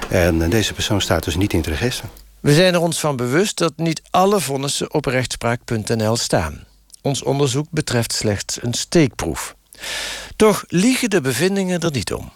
[0.10, 2.10] En deze persoon staat dus niet in het register.
[2.40, 6.66] We zijn er ons van bewust dat niet alle vonnissen op rechtspraak.nl staan.
[7.02, 9.56] Ons onderzoek betreft slechts een steekproef.
[10.36, 12.32] Toch liegen de bevindingen er niet om.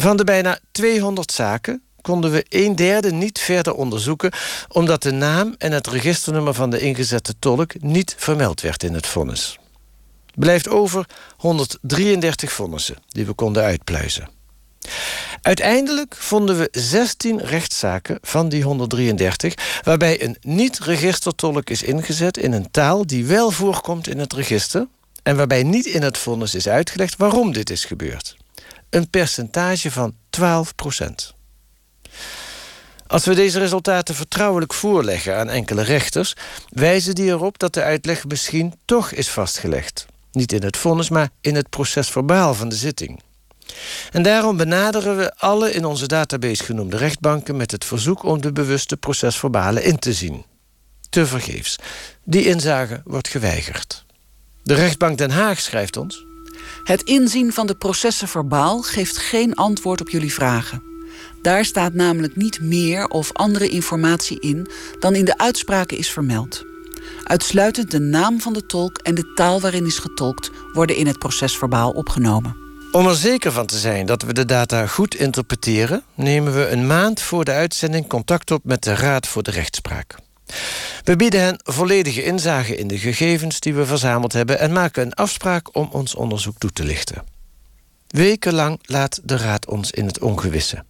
[0.00, 4.32] Van de bijna 200 zaken konden we een derde niet verder onderzoeken...
[4.68, 7.82] omdat de naam en het registernummer van de ingezette tolk...
[7.82, 9.58] niet vermeld werd in het vonnis.
[10.34, 14.28] Blijft over 133 vonnissen die we konden uitpluizen.
[15.42, 19.54] Uiteindelijk vonden we 16 rechtszaken van die 133...
[19.82, 23.06] waarbij een niet-registertolk is ingezet in een taal...
[23.06, 24.86] die wel voorkomt in het register...
[25.22, 28.38] en waarbij niet in het vonnis is uitgelegd waarom dit is gebeurd.
[28.90, 31.34] Een percentage van 12 procent.
[33.06, 36.34] Als we deze resultaten vertrouwelijk voorleggen aan enkele rechters...
[36.68, 40.06] wijzen die erop dat de uitleg misschien toch is vastgelegd.
[40.32, 43.22] Niet in het vonnis, maar in het procesverbaal van de zitting.
[44.12, 47.56] En daarom benaderen we alle in onze database genoemde rechtbanken...
[47.56, 50.44] met het verzoek om de bewuste procesverbalen in te zien.
[51.10, 51.76] Tevergeefs.
[52.24, 54.04] Die inzage wordt geweigerd.
[54.62, 56.28] De rechtbank Den Haag schrijft ons...
[56.84, 60.82] Het inzien van de processen verbaal geeft geen antwoord op jullie vragen.
[61.42, 66.64] Daar staat namelijk niet meer of andere informatie in dan in de uitspraken is vermeld.
[67.24, 71.18] Uitsluitend de naam van de tolk en de taal waarin is getolkt worden in het
[71.18, 72.56] procesverbaal opgenomen.
[72.92, 76.86] Om er zeker van te zijn dat we de data goed interpreteren, nemen we een
[76.86, 80.16] maand voor de uitzending contact op met de Raad voor de Rechtspraak.
[81.04, 85.14] We bieden hen volledige inzage in de gegevens die we verzameld hebben en maken een
[85.14, 87.24] afspraak om ons onderzoek toe te lichten.
[88.06, 90.84] Wekenlang laat de Raad ons in het ongewisse.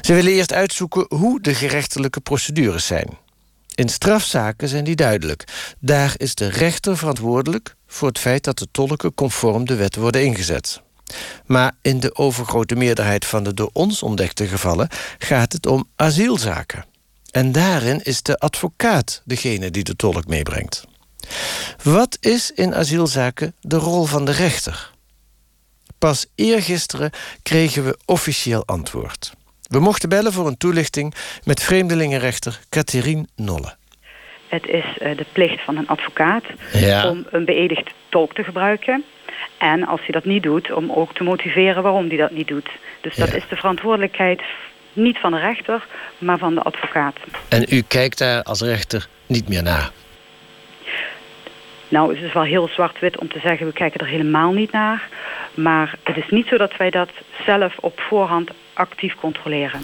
[0.00, 3.08] Ze willen eerst uitzoeken hoe de gerechtelijke procedures zijn.
[3.74, 5.44] In strafzaken zijn die duidelijk.
[5.78, 10.24] Daar is de rechter verantwoordelijk voor het feit dat de tolken conform de wet worden
[10.24, 10.82] ingezet.
[11.46, 16.84] Maar in de overgrote meerderheid van de door ons ontdekte gevallen gaat het om asielzaken.
[17.30, 20.84] En daarin is de advocaat degene die de tolk meebrengt.
[21.82, 24.90] Wat is in asielzaken de rol van de rechter?
[25.98, 27.10] Pas eergisteren
[27.42, 29.32] kregen we officieel antwoord.
[29.68, 33.74] We mochten bellen voor een toelichting met vreemdelingenrechter Catherine Nolle.
[34.48, 37.10] Het is eh, de plicht van een advocaat Ja.
[37.10, 39.04] om een beëdigd tolk te gebruiken.
[39.58, 42.68] En als hij dat niet doet, om ook te motiveren waarom hij dat niet doet.
[43.00, 44.42] Dus dat is de verantwoordelijkheid
[44.96, 45.86] niet van de rechter,
[46.18, 47.16] maar van de advocaat.
[47.48, 49.90] En u kijkt daar als rechter niet meer naar.
[51.88, 55.08] Nou, het is wel heel zwart-wit om te zeggen, we kijken er helemaal niet naar.
[55.54, 57.10] Maar het is niet zo dat wij dat
[57.46, 59.80] zelf op voorhand actief controleren.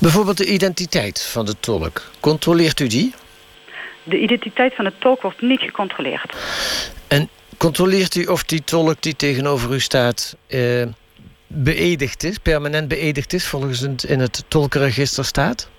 [0.00, 2.10] Bijvoorbeeld de identiteit van de tolk.
[2.20, 3.14] Controleert u die?
[4.02, 6.36] De identiteit van de tolk wordt niet gecontroleerd.
[7.08, 10.82] En controleert u of die tolk die tegenover u staat uh,
[11.54, 15.70] beëdigd is, permanent beëdigd is, volgens het in het tolkenregister staat?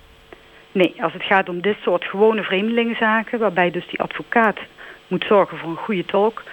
[0.71, 4.57] Nee, als het gaat om dit soort gewone vreemdelingenzaken, waarbij dus die advocaat
[5.07, 6.43] moet zorgen voor een goede tolk,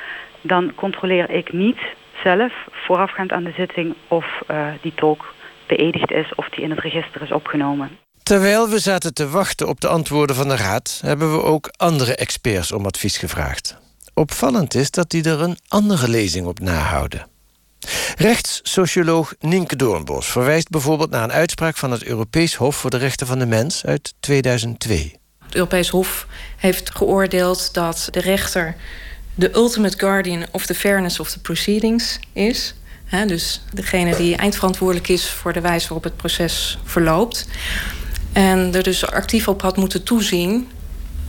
[0.41, 1.79] dan controleer ik niet
[2.23, 5.35] zelf voorafgaand aan de zitting of uh, die tolk
[5.67, 7.91] beëdigd is of die in het register is opgenomen.
[8.23, 12.17] Terwijl we zaten te wachten op de antwoorden van de Raad, hebben we ook andere
[12.17, 13.79] experts om advies gevraagd.
[14.15, 17.32] Opvallend is dat die er een andere lezing op nahouden.
[18.17, 23.27] Rechtssocioloog Nienke Doornbos verwijst bijvoorbeeld naar een uitspraak van het Europees Hof voor de Rechten
[23.27, 25.17] van de Mens uit 2002.
[25.45, 28.77] Het Europees Hof heeft geoordeeld dat de rechter
[29.35, 32.75] de ultimate guardian of the fairness of the proceedings is.
[33.27, 37.47] dus degene die eindverantwoordelijk is voor de wijze waarop het proces verloopt.
[38.33, 40.69] En er dus actief op had moeten toezien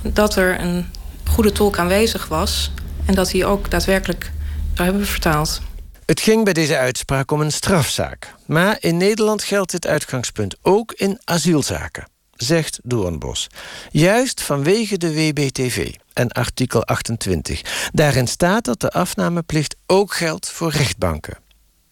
[0.02, 0.90] dat er een
[1.30, 2.72] goede tolk aanwezig was.
[3.06, 4.32] En dat hij ook daadwerkelijk
[4.74, 5.62] zou hebben vertaald.
[6.06, 8.34] Het ging bij deze uitspraak om een strafzaak.
[8.46, 13.48] Maar in Nederland geldt dit uitgangspunt ook in asielzaken, zegt Doornbos.
[13.92, 17.90] Juist vanwege de WBTV en artikel 28.
[17.92, 21.38] Daarin staat dat de afnameplicht ook geldt voor rechtbanken.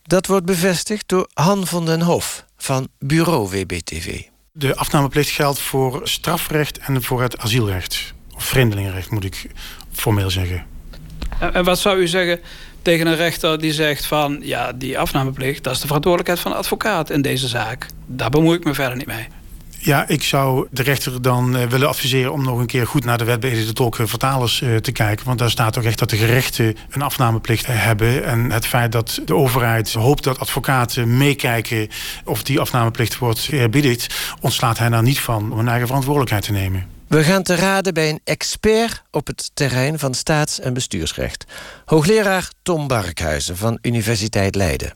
[0.03, 4.21] Dat wordt bevestigd door Han van den Hof van Bureau WBTV.
[4.51, 8.13] De afnameplicht geldt voor strafrecht en voor het asielrecht.
[8.35, 9.51] Of vreemdelingenrecht moet ik
[9.91, 10.65] formeel zeggen.
[11.39, 12.39] En wat zou u zeggen
[12.81, 14.39] tegen een rechter die zegt van...
[14.41, 17.85] ja, die afnameplicht, dat is de verantwoordelijkheid van de advocaat in deze zaak.
[18.05, 19.27] Daar bemoei ik me verder niet mee.
[19.83, 23.17] Ja, ik zou de rechter dan uh, willen adviseren om nog een keer goed naar
[23.17, 25.25] de wet beëdigde tolken vertalers uh, te kijken.
[25.25, 28.23] Want daar staat toch echt dat de gerechten een afnameplicht hebben.
[28.23, 31.87] En het feit dat de overheid hoopt dat advocaten meekijken
[32.25, 36.51] of die afnameplicht wordt eerbiedigd, ontslaat hij daar niet van om een eigen verantwoordelijkheid te
[36.51, 37.00] nemen.
[37.11, 41.45] We gaan te raden bij een expert op het terrein van staats- en bestuursrecht.
[41.85, 44.93] Hoogleraar Tom Barkhuizen van Universiteit Leiden.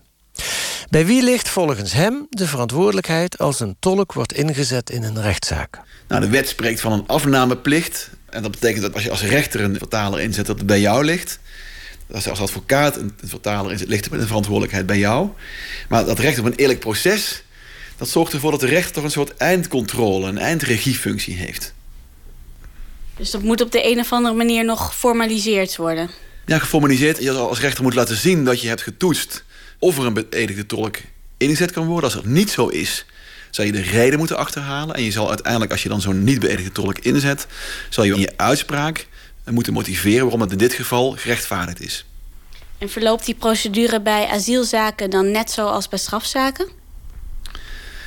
[0.90, 5.80] Bij wie ligt volgens hem de verantwoordelijkheid als een tolk wordt ingezet in een rechtszaak?
[6.08, 8.10] Nou, de wet spreekt van een afnameplicht.
[8.30, 11.06] En dat betekent dat als je als rechter een vertaler inzet, dat het bij jou
[11.06, 11.40] ligt.
[12.12, 15.30] Als als advocaat een vertaler inzet, ligt de verantwoordelijkheid bij jou.
[15.90, 17.44] Maar dat recht op een eerlijk proces,
[17.98, 21.74] dat zorgt ervoor dat de rechter toch een soort eindcontrole, een eindregiefunctie heeft.
[23.18, 26.10] Dus dat moet op de een of andere manier nog geformaliseerd worden?
[26.46, 27.24] Ja, geformaliseerd.
[27.24, 29.44] Je als rechter moet laten zien dat je hebt getoetst
[29.80, 30.98] of er een beëdigde tolk
[31.38, 32.04] ingezet kan worden.
[32.04, 33.06] Als dat niet zo is,
[33.52, 34.96] zal je de reden moeten achterhalen.
[34.96, 37.48] En je zal uiteindelijk, als je dan zo'n niet beëdigde tolk inzet,
[37.90, 39.08] zal je in je uitspraak
[39.46, 42.06] moeten motiveren waarom het in dit geval gerechtvaardigd is.
[42.78, 46.70] En verloopt die procedure bij asielzaken dan net zoals bij strafzaken?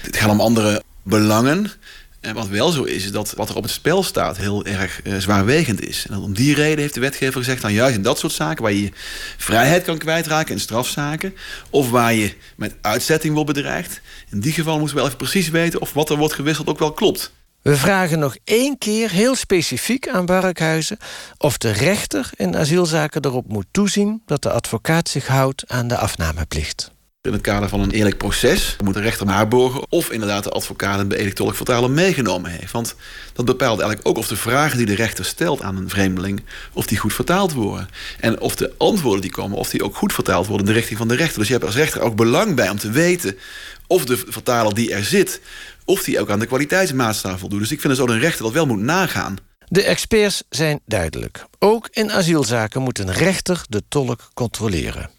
[0.02, 1.72] Het gaat om andere belangen.
[2.20, 5.00] En wat wel zo is, is dat wat er op het spel staat heel erg
[5.04, 6.06] uh, zwaarwegend is.
[6.10, 7.62] En om die reden heeft de wetgever gezegd...
[7.62, 8.92] dan juist in dat soort zaken waar je je
[9.36, 10.54] vrijheid kan kwijtraken...
[10.54, 11.34] in strafzaken,
[11.70, 14.00] of waar je met uitzetting wordt bedreigd...
[14.30, 15.80] in die geval moeten we wel even precies weten...
[15.80, 17.32] of wat er wordt gewisseld ook wel klopt.
[17.62, 20.98] We vragen nog één keer heel specifiek aan Barkhuizen...
[21.38, 24.22] of de rechter in asielzaken erop moet toezien...
[24.26, 26.96] dat de advocaat zich houdt aan de afnameplicht.
[27.28, 30.98] In het kader van een eerlijk proces moet de rechter naborgen of inderdaad de advocaat
[30.98, 32.72] een beëdigd tolk vertaler meegenomen heeft.
[32.72, 32.94] Want
[33.32, 36.86] dat bepaalt eigenlijk ook of de vragen die de rechter stelt aan een vreemdeling, of
[36.86, 37.88] die goed vertaald worden.
[38.20, 40.98] En of de antwoorden die komen, of die ook goed vertaald worden in de richting
[40.98, 41.38] van de rechter.
[41.38, 43.38] Dus je hebt als rechter ook belang bij om te weten
[43.86, 45.40] of de vertaler die er zit,
[45.84, 47.60] of die ook aan de kwaliteitsmaatstaven voldoet.
[47.60, 49.36] Dus ik vind dat een rechter dat wel moet nagaan.
[49.68, 51.44] De experts zijn duidelijk.
[51.58, 55.16] Ook in asielzaken moet een rechter de tolk controleren.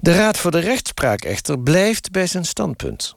[0.00, 3.16] De Raad voor de Rechtspraak echter blijft bij zijn standpunt.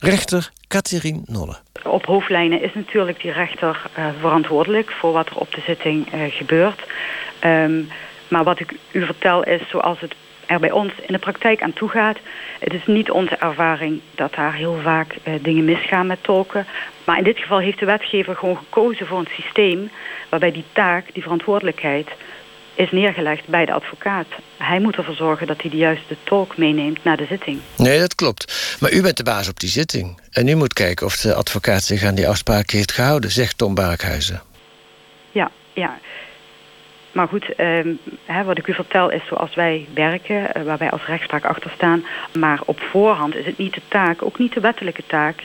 [0.00, 1.56] Rechter Catherine Nolle.
[1.84, 6.20] Op hoofdlijnen is natuurlijk die rechter uh, verantwoordelijk voor wat er op de zitting uh,
[6.28, 6.86] gebeurt.
[7.44, 7.88] Um,
[8.28, 10.14] maar wat ik u vertel is zoals het
[10.46, 12.18] er bij ons in de praktijk aan toe gaat.
[12.60, 16.66] Het is niet onze ervaring dat daar heel vaak uh, dingen misgaan met tolken.
[17.04, 19.90] Maar in dit geval heeft de wetgever gewoon gekozen voor een systeem
[20.28, 22.08] waarbij die taak, die verantwoordelijkheid
[22.76, 24.26] is neergelegd bij de advocaat.
[24.56, 27.60] Hij moet ervoor zorgen dat hij de juiste tolk meeneemt naar de zitting.
[27.76, 28.76] Nee, dat klopt.
[28.80, 30.20] Maar u bent de baas op die zitting.
[30.30, 33.74] En u moet kijken of de advocaat zich aan die afspraak heeft gehouden, zegt Tom
[33.74, 34.42] Barkhuizen.
[35.30, 35.98] Ja, ja.
[37.12, 37.66] Maar goed, eh,
[38.24, 41.70] hè, wat ik u vertel is zoals wij werken, eh, waar wij als rechtspraak achter
[41.74, 42.04] staan.
[42.32, 45.44] Maar op voorhand is het niet de taak, ook niet de wettelijke taak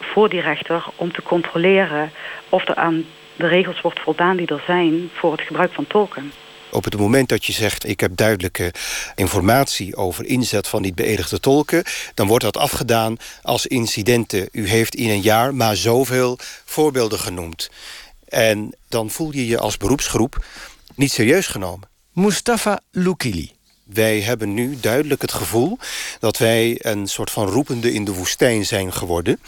[0.00, 2.10] voor die rechter om te controleren
[2.48, 3.04] of er aan
[3.36, 6.32] de regels wordt voldaan die er zijn voor het gebruik van tolken.
[6.70, 8.72] Op het moment dat je zegt, ik heb duidelijke
[9.14, 11.82] informatie over inzet van niet beëdigde tolken,
[12.14, 14.48] dan wordt dat afgedaan als incidenten.
[14.52, 17.70] U heeft in een jaar maar zoveel voorbeelden genoemd.
[18.28, 20.44] En dan voel je je als beroepsgroep
[20.94, 21.88] niet serieus genomen.
[22.12, 23.52] Mustafa Lukili.
[23.84, 25.78] Wij hebben nu duidelijk het gevoel
[26.20, 29.40] dat wij een soort van roepende in de woestijn zijn geworden.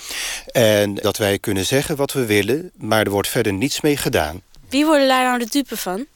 [0.47, 4.43] En dat wij kunnen zeggen wat we willen, maar er wordt verder niets mee gedaan.
[4.69, 6.07] Wie worden daar nou de dupe van?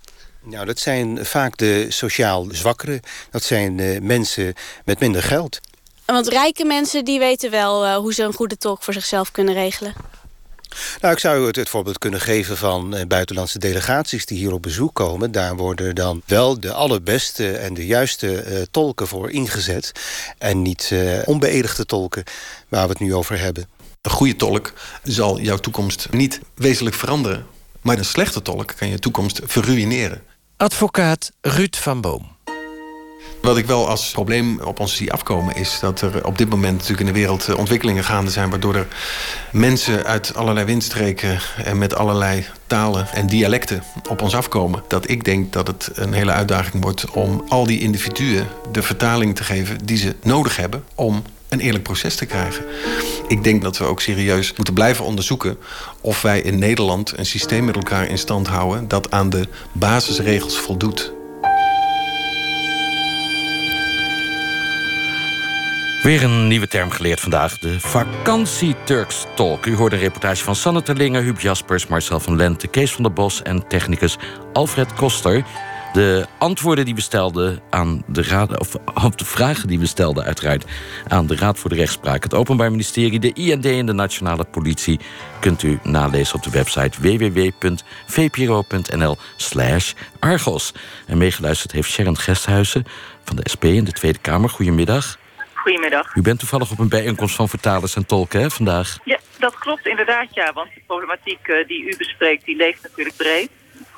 [0.45, 3.01] Nou, dat zijn vaak de sociaal zwakkeren.
[3.31, 5.61] Dat zijn uh, mensen met minder geld.
[6.05, 9.55] Want rijke mensen die weten wel uh, hoe ze een goede tolk voor zichzelf kunnen
[9.55, 9.95] regelen.
[11.01, 14.63] Nou, ik zou het, het voorbeeld kunnen geven van uh, buitenlandse delegaties die hier op
[14.63, 15.33] bezoek komen.
[15.33, 19.93] Daar worden dan wel de allerbeste en de juiste uh, tolken voor ingezet.
[20.39, 22.25] En niet uh, onbeëdigde tolken
[22.69, 23.69] waar we het nu over hebben.
[24.03, 24.73] Een goede tolk
[25.03, 27.47] zal jouw toekomst niet wezenlijk veranderen.
[27.81, 30.23] Maar een slechte tolk kan je toekomst verruineren.
[30.57, 32.33] Advocaat Ruud van Boom.
[33.43, 36.73] Wat ik wel als probleem op ons zie afkomen is dat er op dit moment
[36.73, 38.87] natuurlijk in de wereld ontwikkelingen gaande zijn waardoor er
[39.53, 44.83] mensen uit allerlei windstreken en met allerlei talen en dialecten op ons afkomen.
[44.89, 49.37] Dat ik denk dat het een hele uitdaging wordt om al die individuen de vertaling
[49.37, 51.23] te geven die ze nodig hebben om
[51.55, 52.65] een eerlijk proces te krijgen.
[53.29, 55.57] Ik denk dat we ook serieus moeten blijven onderzoeken
[56.01, 60.57] of wij in Nederland een systeem met elkaar in stand houden dat aan de basisregels
[60.57, 61.13] voldoet.
[66.03, 67.59] Weer een nieuwe term geleerd vandaag.
[67.59, 69.67] De vakantie-Turks-tolk.
[69.67, 73.13] U hoorde een reportage van Sanne Terlingen, Huub Jaspers, Marcel van Lente, Kees van der
[73.13, 74.19] Bos en technicus
[74.53, 75.45] Alfred Koster.
[75.95, 80.25] De antwoorden die we stelden aan de raad, of, of de vragen die we stelden,
[80.25, 80.65] uiteraard
[81.09, 85.01] aan de Raad voor de Rechtspraak, het Openbaar Ministerie, de IND en de Nationale Politie,
[85.41, 90.73] kunt u nalezen op de website www.vpro.nl/slash Argos.
[91.07, 92.85] En meegeluisterd heeft Sharon Gesthuizen
[93.25, 94.51] van de SP in de Tweede Kamer.
[94.51, 95.19] Goedemiddag.
[95.55, 96.15] Goedemiddag.
[96.15, 98.99] U bent toevallig op een bijeenkomst van vertalers en tolken hè, vandaag.
[99.05, 100.53] Ja, dat klopt inderdaad, ja.
[100.53, 103.51] Want de problematiek uh, die u bespreekt, die leeft natuurlijk breed.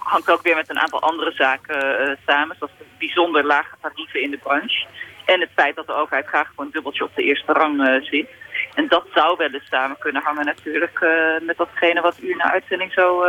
[0.07, 2.57] Hangt ook weer met een aantal andere zaken uh, samen.
[2.59, 4.87] Zoals de bijzonder lage tarieven in de branche.
[5.25, 8.05] En het feit dat de overheid graag voor een dubbeltje op de eerste rang uh,
[8.05, 8.29] zit.
[8.75, 11.07] En dat zou wel eens samen kunnen hangen natuurlijk
[11.43, 13.27] met datgene wat u de uitzending zo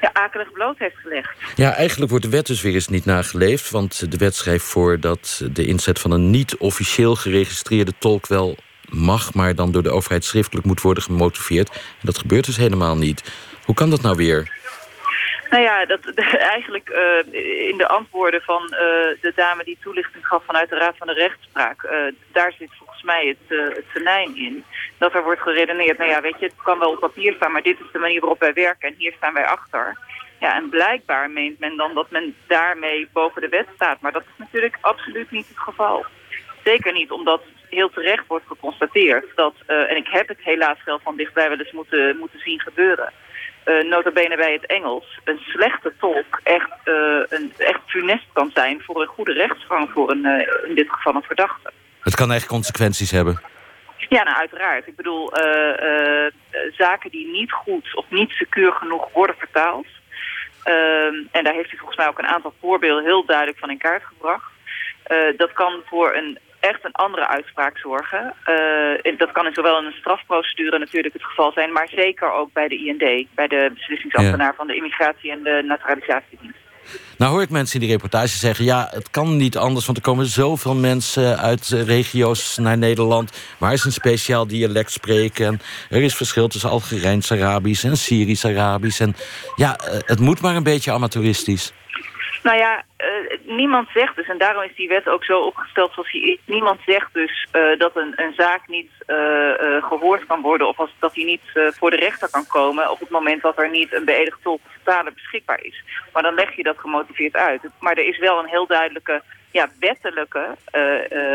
[0.00, 1.30] ja, akelig bloot heeft gelegd.
[1.54, 3.70] Ja, eigenlijk wordt de wet dus weer eens niet nageleefd.
[3.70, 8.56] Want de wet schrijft voor dat de inzet van een niet officieel geregistreerde tolk wel
[8.88, 11.70] mag, maar dan door de overheid schriftelijk moet worden gemotiveerd.
[11.70, 13.32] En dat gebeurt dus helemaal niet.
[13.64, 14.59] Hoe kan dat nou weer?
[15.50, 16.00] Nou ja, dat,
[16.56, 18.78] eigenlijk uh, in de antwoorden van uh,
[19.20, 21.90] de dame die toelichting gaf vanuit de Raad van de Rechtspraak, uh,
[22.32, 23.58] daar zit volgens mij het,
[23.92, 24.64] het in.
[24.98, 27.62] Dat er wordt geredeneerd, nou ja, weet je, het kan wel op papier staan, maar
[27.62, 29.98] dit is de manier waarop wij werken en hier staan wij achter.
[30.40, 34.00] Ja, en blijkbaar meent men dan dat men daarmee boven de wet staat.
[34.00, 36.04] Maar dat is natuurlijk absoluut niet het geval.
[36.64, 41.16] Zeker niet, omdat heel terecht wordt geconstateerd dat, en ik heb het helaas wel van
[41.16, 43.12] dichtbij wel eens moeten, moeten zien gebeuren
[43.64, 46.94] uh, notabene bij het Engels, een slechte tolk echt, uh,
[47.28, 51.14] een, echt funest kan zijn voor een goede rechtsgang voor een, uh, in dit geval
[51.14, 51.70] een verdachte.
[52.00, 53.40] Het kan echt consequenties hebben.
[54.08, 54.86] Ja, nou uiteraard.
[54.86, 55.32] Ik bedoel,
[56.76, 59.86] zaken die niet goed of niet secuur genoeg worden vertaald.
[60.62, 63.78] Ehm, en daar heeft hij volgens mij ook een aantal voorbeelden heel duidelijk van in
[63.78, 64.52] kaart gebracht.
[65.36, 68.34] dat kan voor een echt een andere uitspraak zorgen.
[69.04, 71.72] Uh, dat kan in zowel in een strafprocedure natuurlijk het geval zijn...
[71.72, 74.54] maar zeker ook bij de IND, bij de beslissingsambtenaar ja.
[74.56, 76.58] van de immigratie- en de naturalisatiedienst.
[77.18, 78.64] Nou hoor ik mensen in die reportage zeggen...
[78.64, 83.54] ja, het kan niet anders, want er komen zoveel mensen uit regio's naar Nederland...
[83.58, 85.46] waar ze een speciaal dialect spreken.
[85.46, 89.00] En er is verschil tussen Algerijns-Arabisch en Syrisch-Arabisch.
[89.00, 89.14] En
[89.56, 91.72] ja, het moet maar een beetje amateuristisch.
[92.42, 96.12] Nou ja, uh, niemand zegt dus, en daarom is die wet ook zo opgesteld zoals
[96.12, 96.38] die is.
[96.44, 100.90] Niemand zegt dus uh, dat een, een, zaak niet uh, gehoord kan worden of als,
[100.98, 104.04] dat hij niet voor de rechter kan komen op het moment dat er niet een
[104.04, 104.60] beëdigd tolk
[105.14, 105.84] beschikbaar is.
[106.12, 107.62] Maar dan leg je dat gemotiveerd uit.
[107.80, 110.56] Maar er is wel een heel duidelijke ja, wettelijke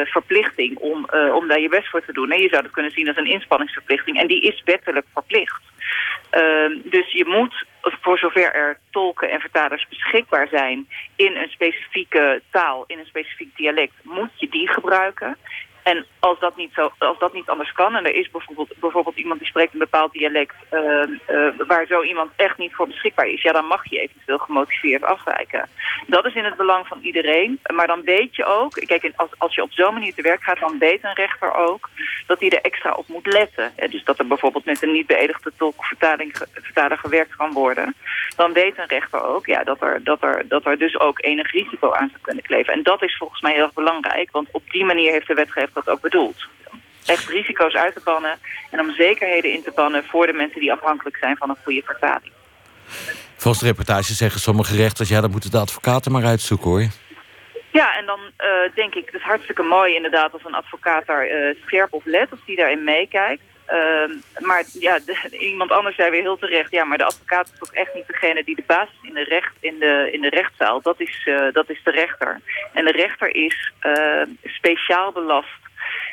[0.06, 2.32] verplichting om, om daar je best voor te doen.
[2.32, 5.62] En je zou dat kunnen zien als een inspanningsverplichting en die is wettelijk verplicht.
[6.36, 7.66] Uh, dus je moet,
[8.02, 13.56] voor zover er tolken en vertalers beschikbaar zijn in een specifieke taal, in een specifiek
[13.56, 15.38] dialect, moet je die gebruiken.
[15.92, 19.18] En als dat niet, zo, als dat niet anders kan, en er is bijvoorbeeld, bijvoorbeeld
[19.18, 21.04] iemand die spreekt een bepaald dialect uh,
[21.68, 25.70] waar zo iemand echt niet voor beschikbaar is, ja, dan mag je eventueel gemotiveerd afwijken.
[26.08, 29.56] Dat is in het belang van iedereen, maar dan weet je ook, kijk, als, als
[29.56, 31.90] je op zo'n manier te werk gaat, dan weet een rechter ook
[32.28, 33.74] dat hij er extra op moet letten.
[33.90, 37.96] Dus dat er bijvoorbeeld met een niet beëdigde tolk vertaling, vertaler gewerkt kan worden.
[38.36, 41.52] Dan weet een rechter ook ja, dat, er, dat, er, dat er dus ook enig
[41.52, 42.74] risico aan zou kunnen kleven.
[42.74, 45.75] En dat is volgens mij heel erg belangrijk, want op die manier heeft de wetgever
[45.76, 46.46] dat ook bedoeld.
[47.06, 48.38] Echt risico's uit te bannen
[48.72, 51.82] en om zekerheden in te bannen voor de mensen die afhankelijk zijn van een goede
[51.86, 52.34] vertaling.
[53.36, 55.10] Volgens de reportage zeggen sommige rechters...
[55.10, 56.88] ja, dan moeten de advocaten maar uitzoeken, hoor.
[57.72, 60.34] Ja, en dan uh, denk ik, het is hartstikke mooi inderdaad...
[60.34, 63.44] als een advocaat daar uh, scherp op let, als die daarin meekijkt.
[63.70, 65.00] Uh, maar ja,
[65.32, 66.72] iemand anders zei weer heel terecht...
[66.72, 69.54] ja, maar de advocaat is toch echt niet degene die de basis in de, recht,
[69.60, 70.82] in de, in de rechtszaal...
[70.82, 72.42] dat is, dat is de rechter.
[72.74, 73.72] En de rechter is
[74.44, 75.60] speciaal belast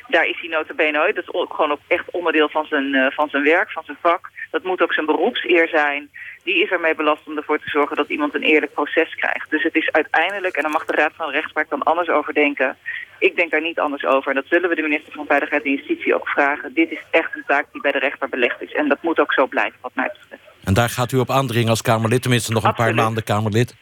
[0.09, 1.15] daar is hij notabene ooit.
[1.15, 3.97] Dat is ook gewoon ook echt onderdeel van zijn, uh, van zijn werk, van zijn
[4.01, 4.31] vak.
[4.51, 6.11] Dat moet ook zijn beroepseer zijn.
[6.45, 9.51] Die is ermee belast om ervoor te zorgen dat iemand een eerlijk proces krijgt.
[9.51, 12.77] Dus het is uiteindelijk, en dan mag de Raad van Rechtspraak dan anders over denken.
[13.19, 14.29] Ik denk daar niet anders over.
[14.29, 16.75] En dat zullen we de minister van Veiligheid en Justitie ook vragen.
[16.75, 18.73] Dit is echt een taak die bij de rechter belegd is.
[18.73, 20.43] En dat moet ook zo blijven, wat mij betreft.
[20.65, 23.75] En daar gaat u op aandringen als Kamerlid, tenminste nog een paar maanden Kamerlid?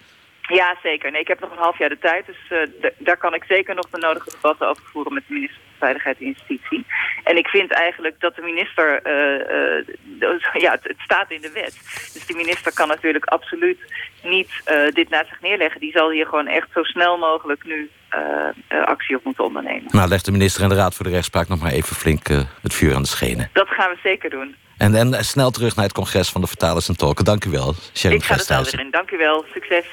[0.51, 1.11] Ja, zeker.
[1.11, 3.75] Nee, ik heb nog een half jaar de tijd, dus uh, daar kan ik zeker
[3.75, 6.87] nog de nodige debatten over voeren met de minister van Veiligheid en Justitie.
[7.25, 9.83] En ik vind eigenlijk dat de minister, uh,
[10.21, 11.75] uh, ja, het, het, staat in de wet.
[12.13, 13.79] Dus de minister kan natuurlijk absoluut
[14.23, 14.51] niet
[14.95, 15.81] dit naast zich neerleggen.
[15.81, 17.91] Die zal hier gewoon echt zo snel mogelijk nu
[18.85, 19.85] actie op moeten ondernemen.
[19.87, 22.27] Nou, legt de minister en de Raad voor de Rechtspraak nog maar even flink
[22.63, 23.51] het vuur aan de schenen.
[23.53, 24.57] Dat gaan we zeker doen.
[24.81, 27.25] En, en snel terug naar het congres van de vertalers en tolken.
[27.25, 28.91] Dank u wel, Sharon Ik ga er snel weer in.
[28.91, 29.45] Dank u wel.
[29.53, 29.85] Succes.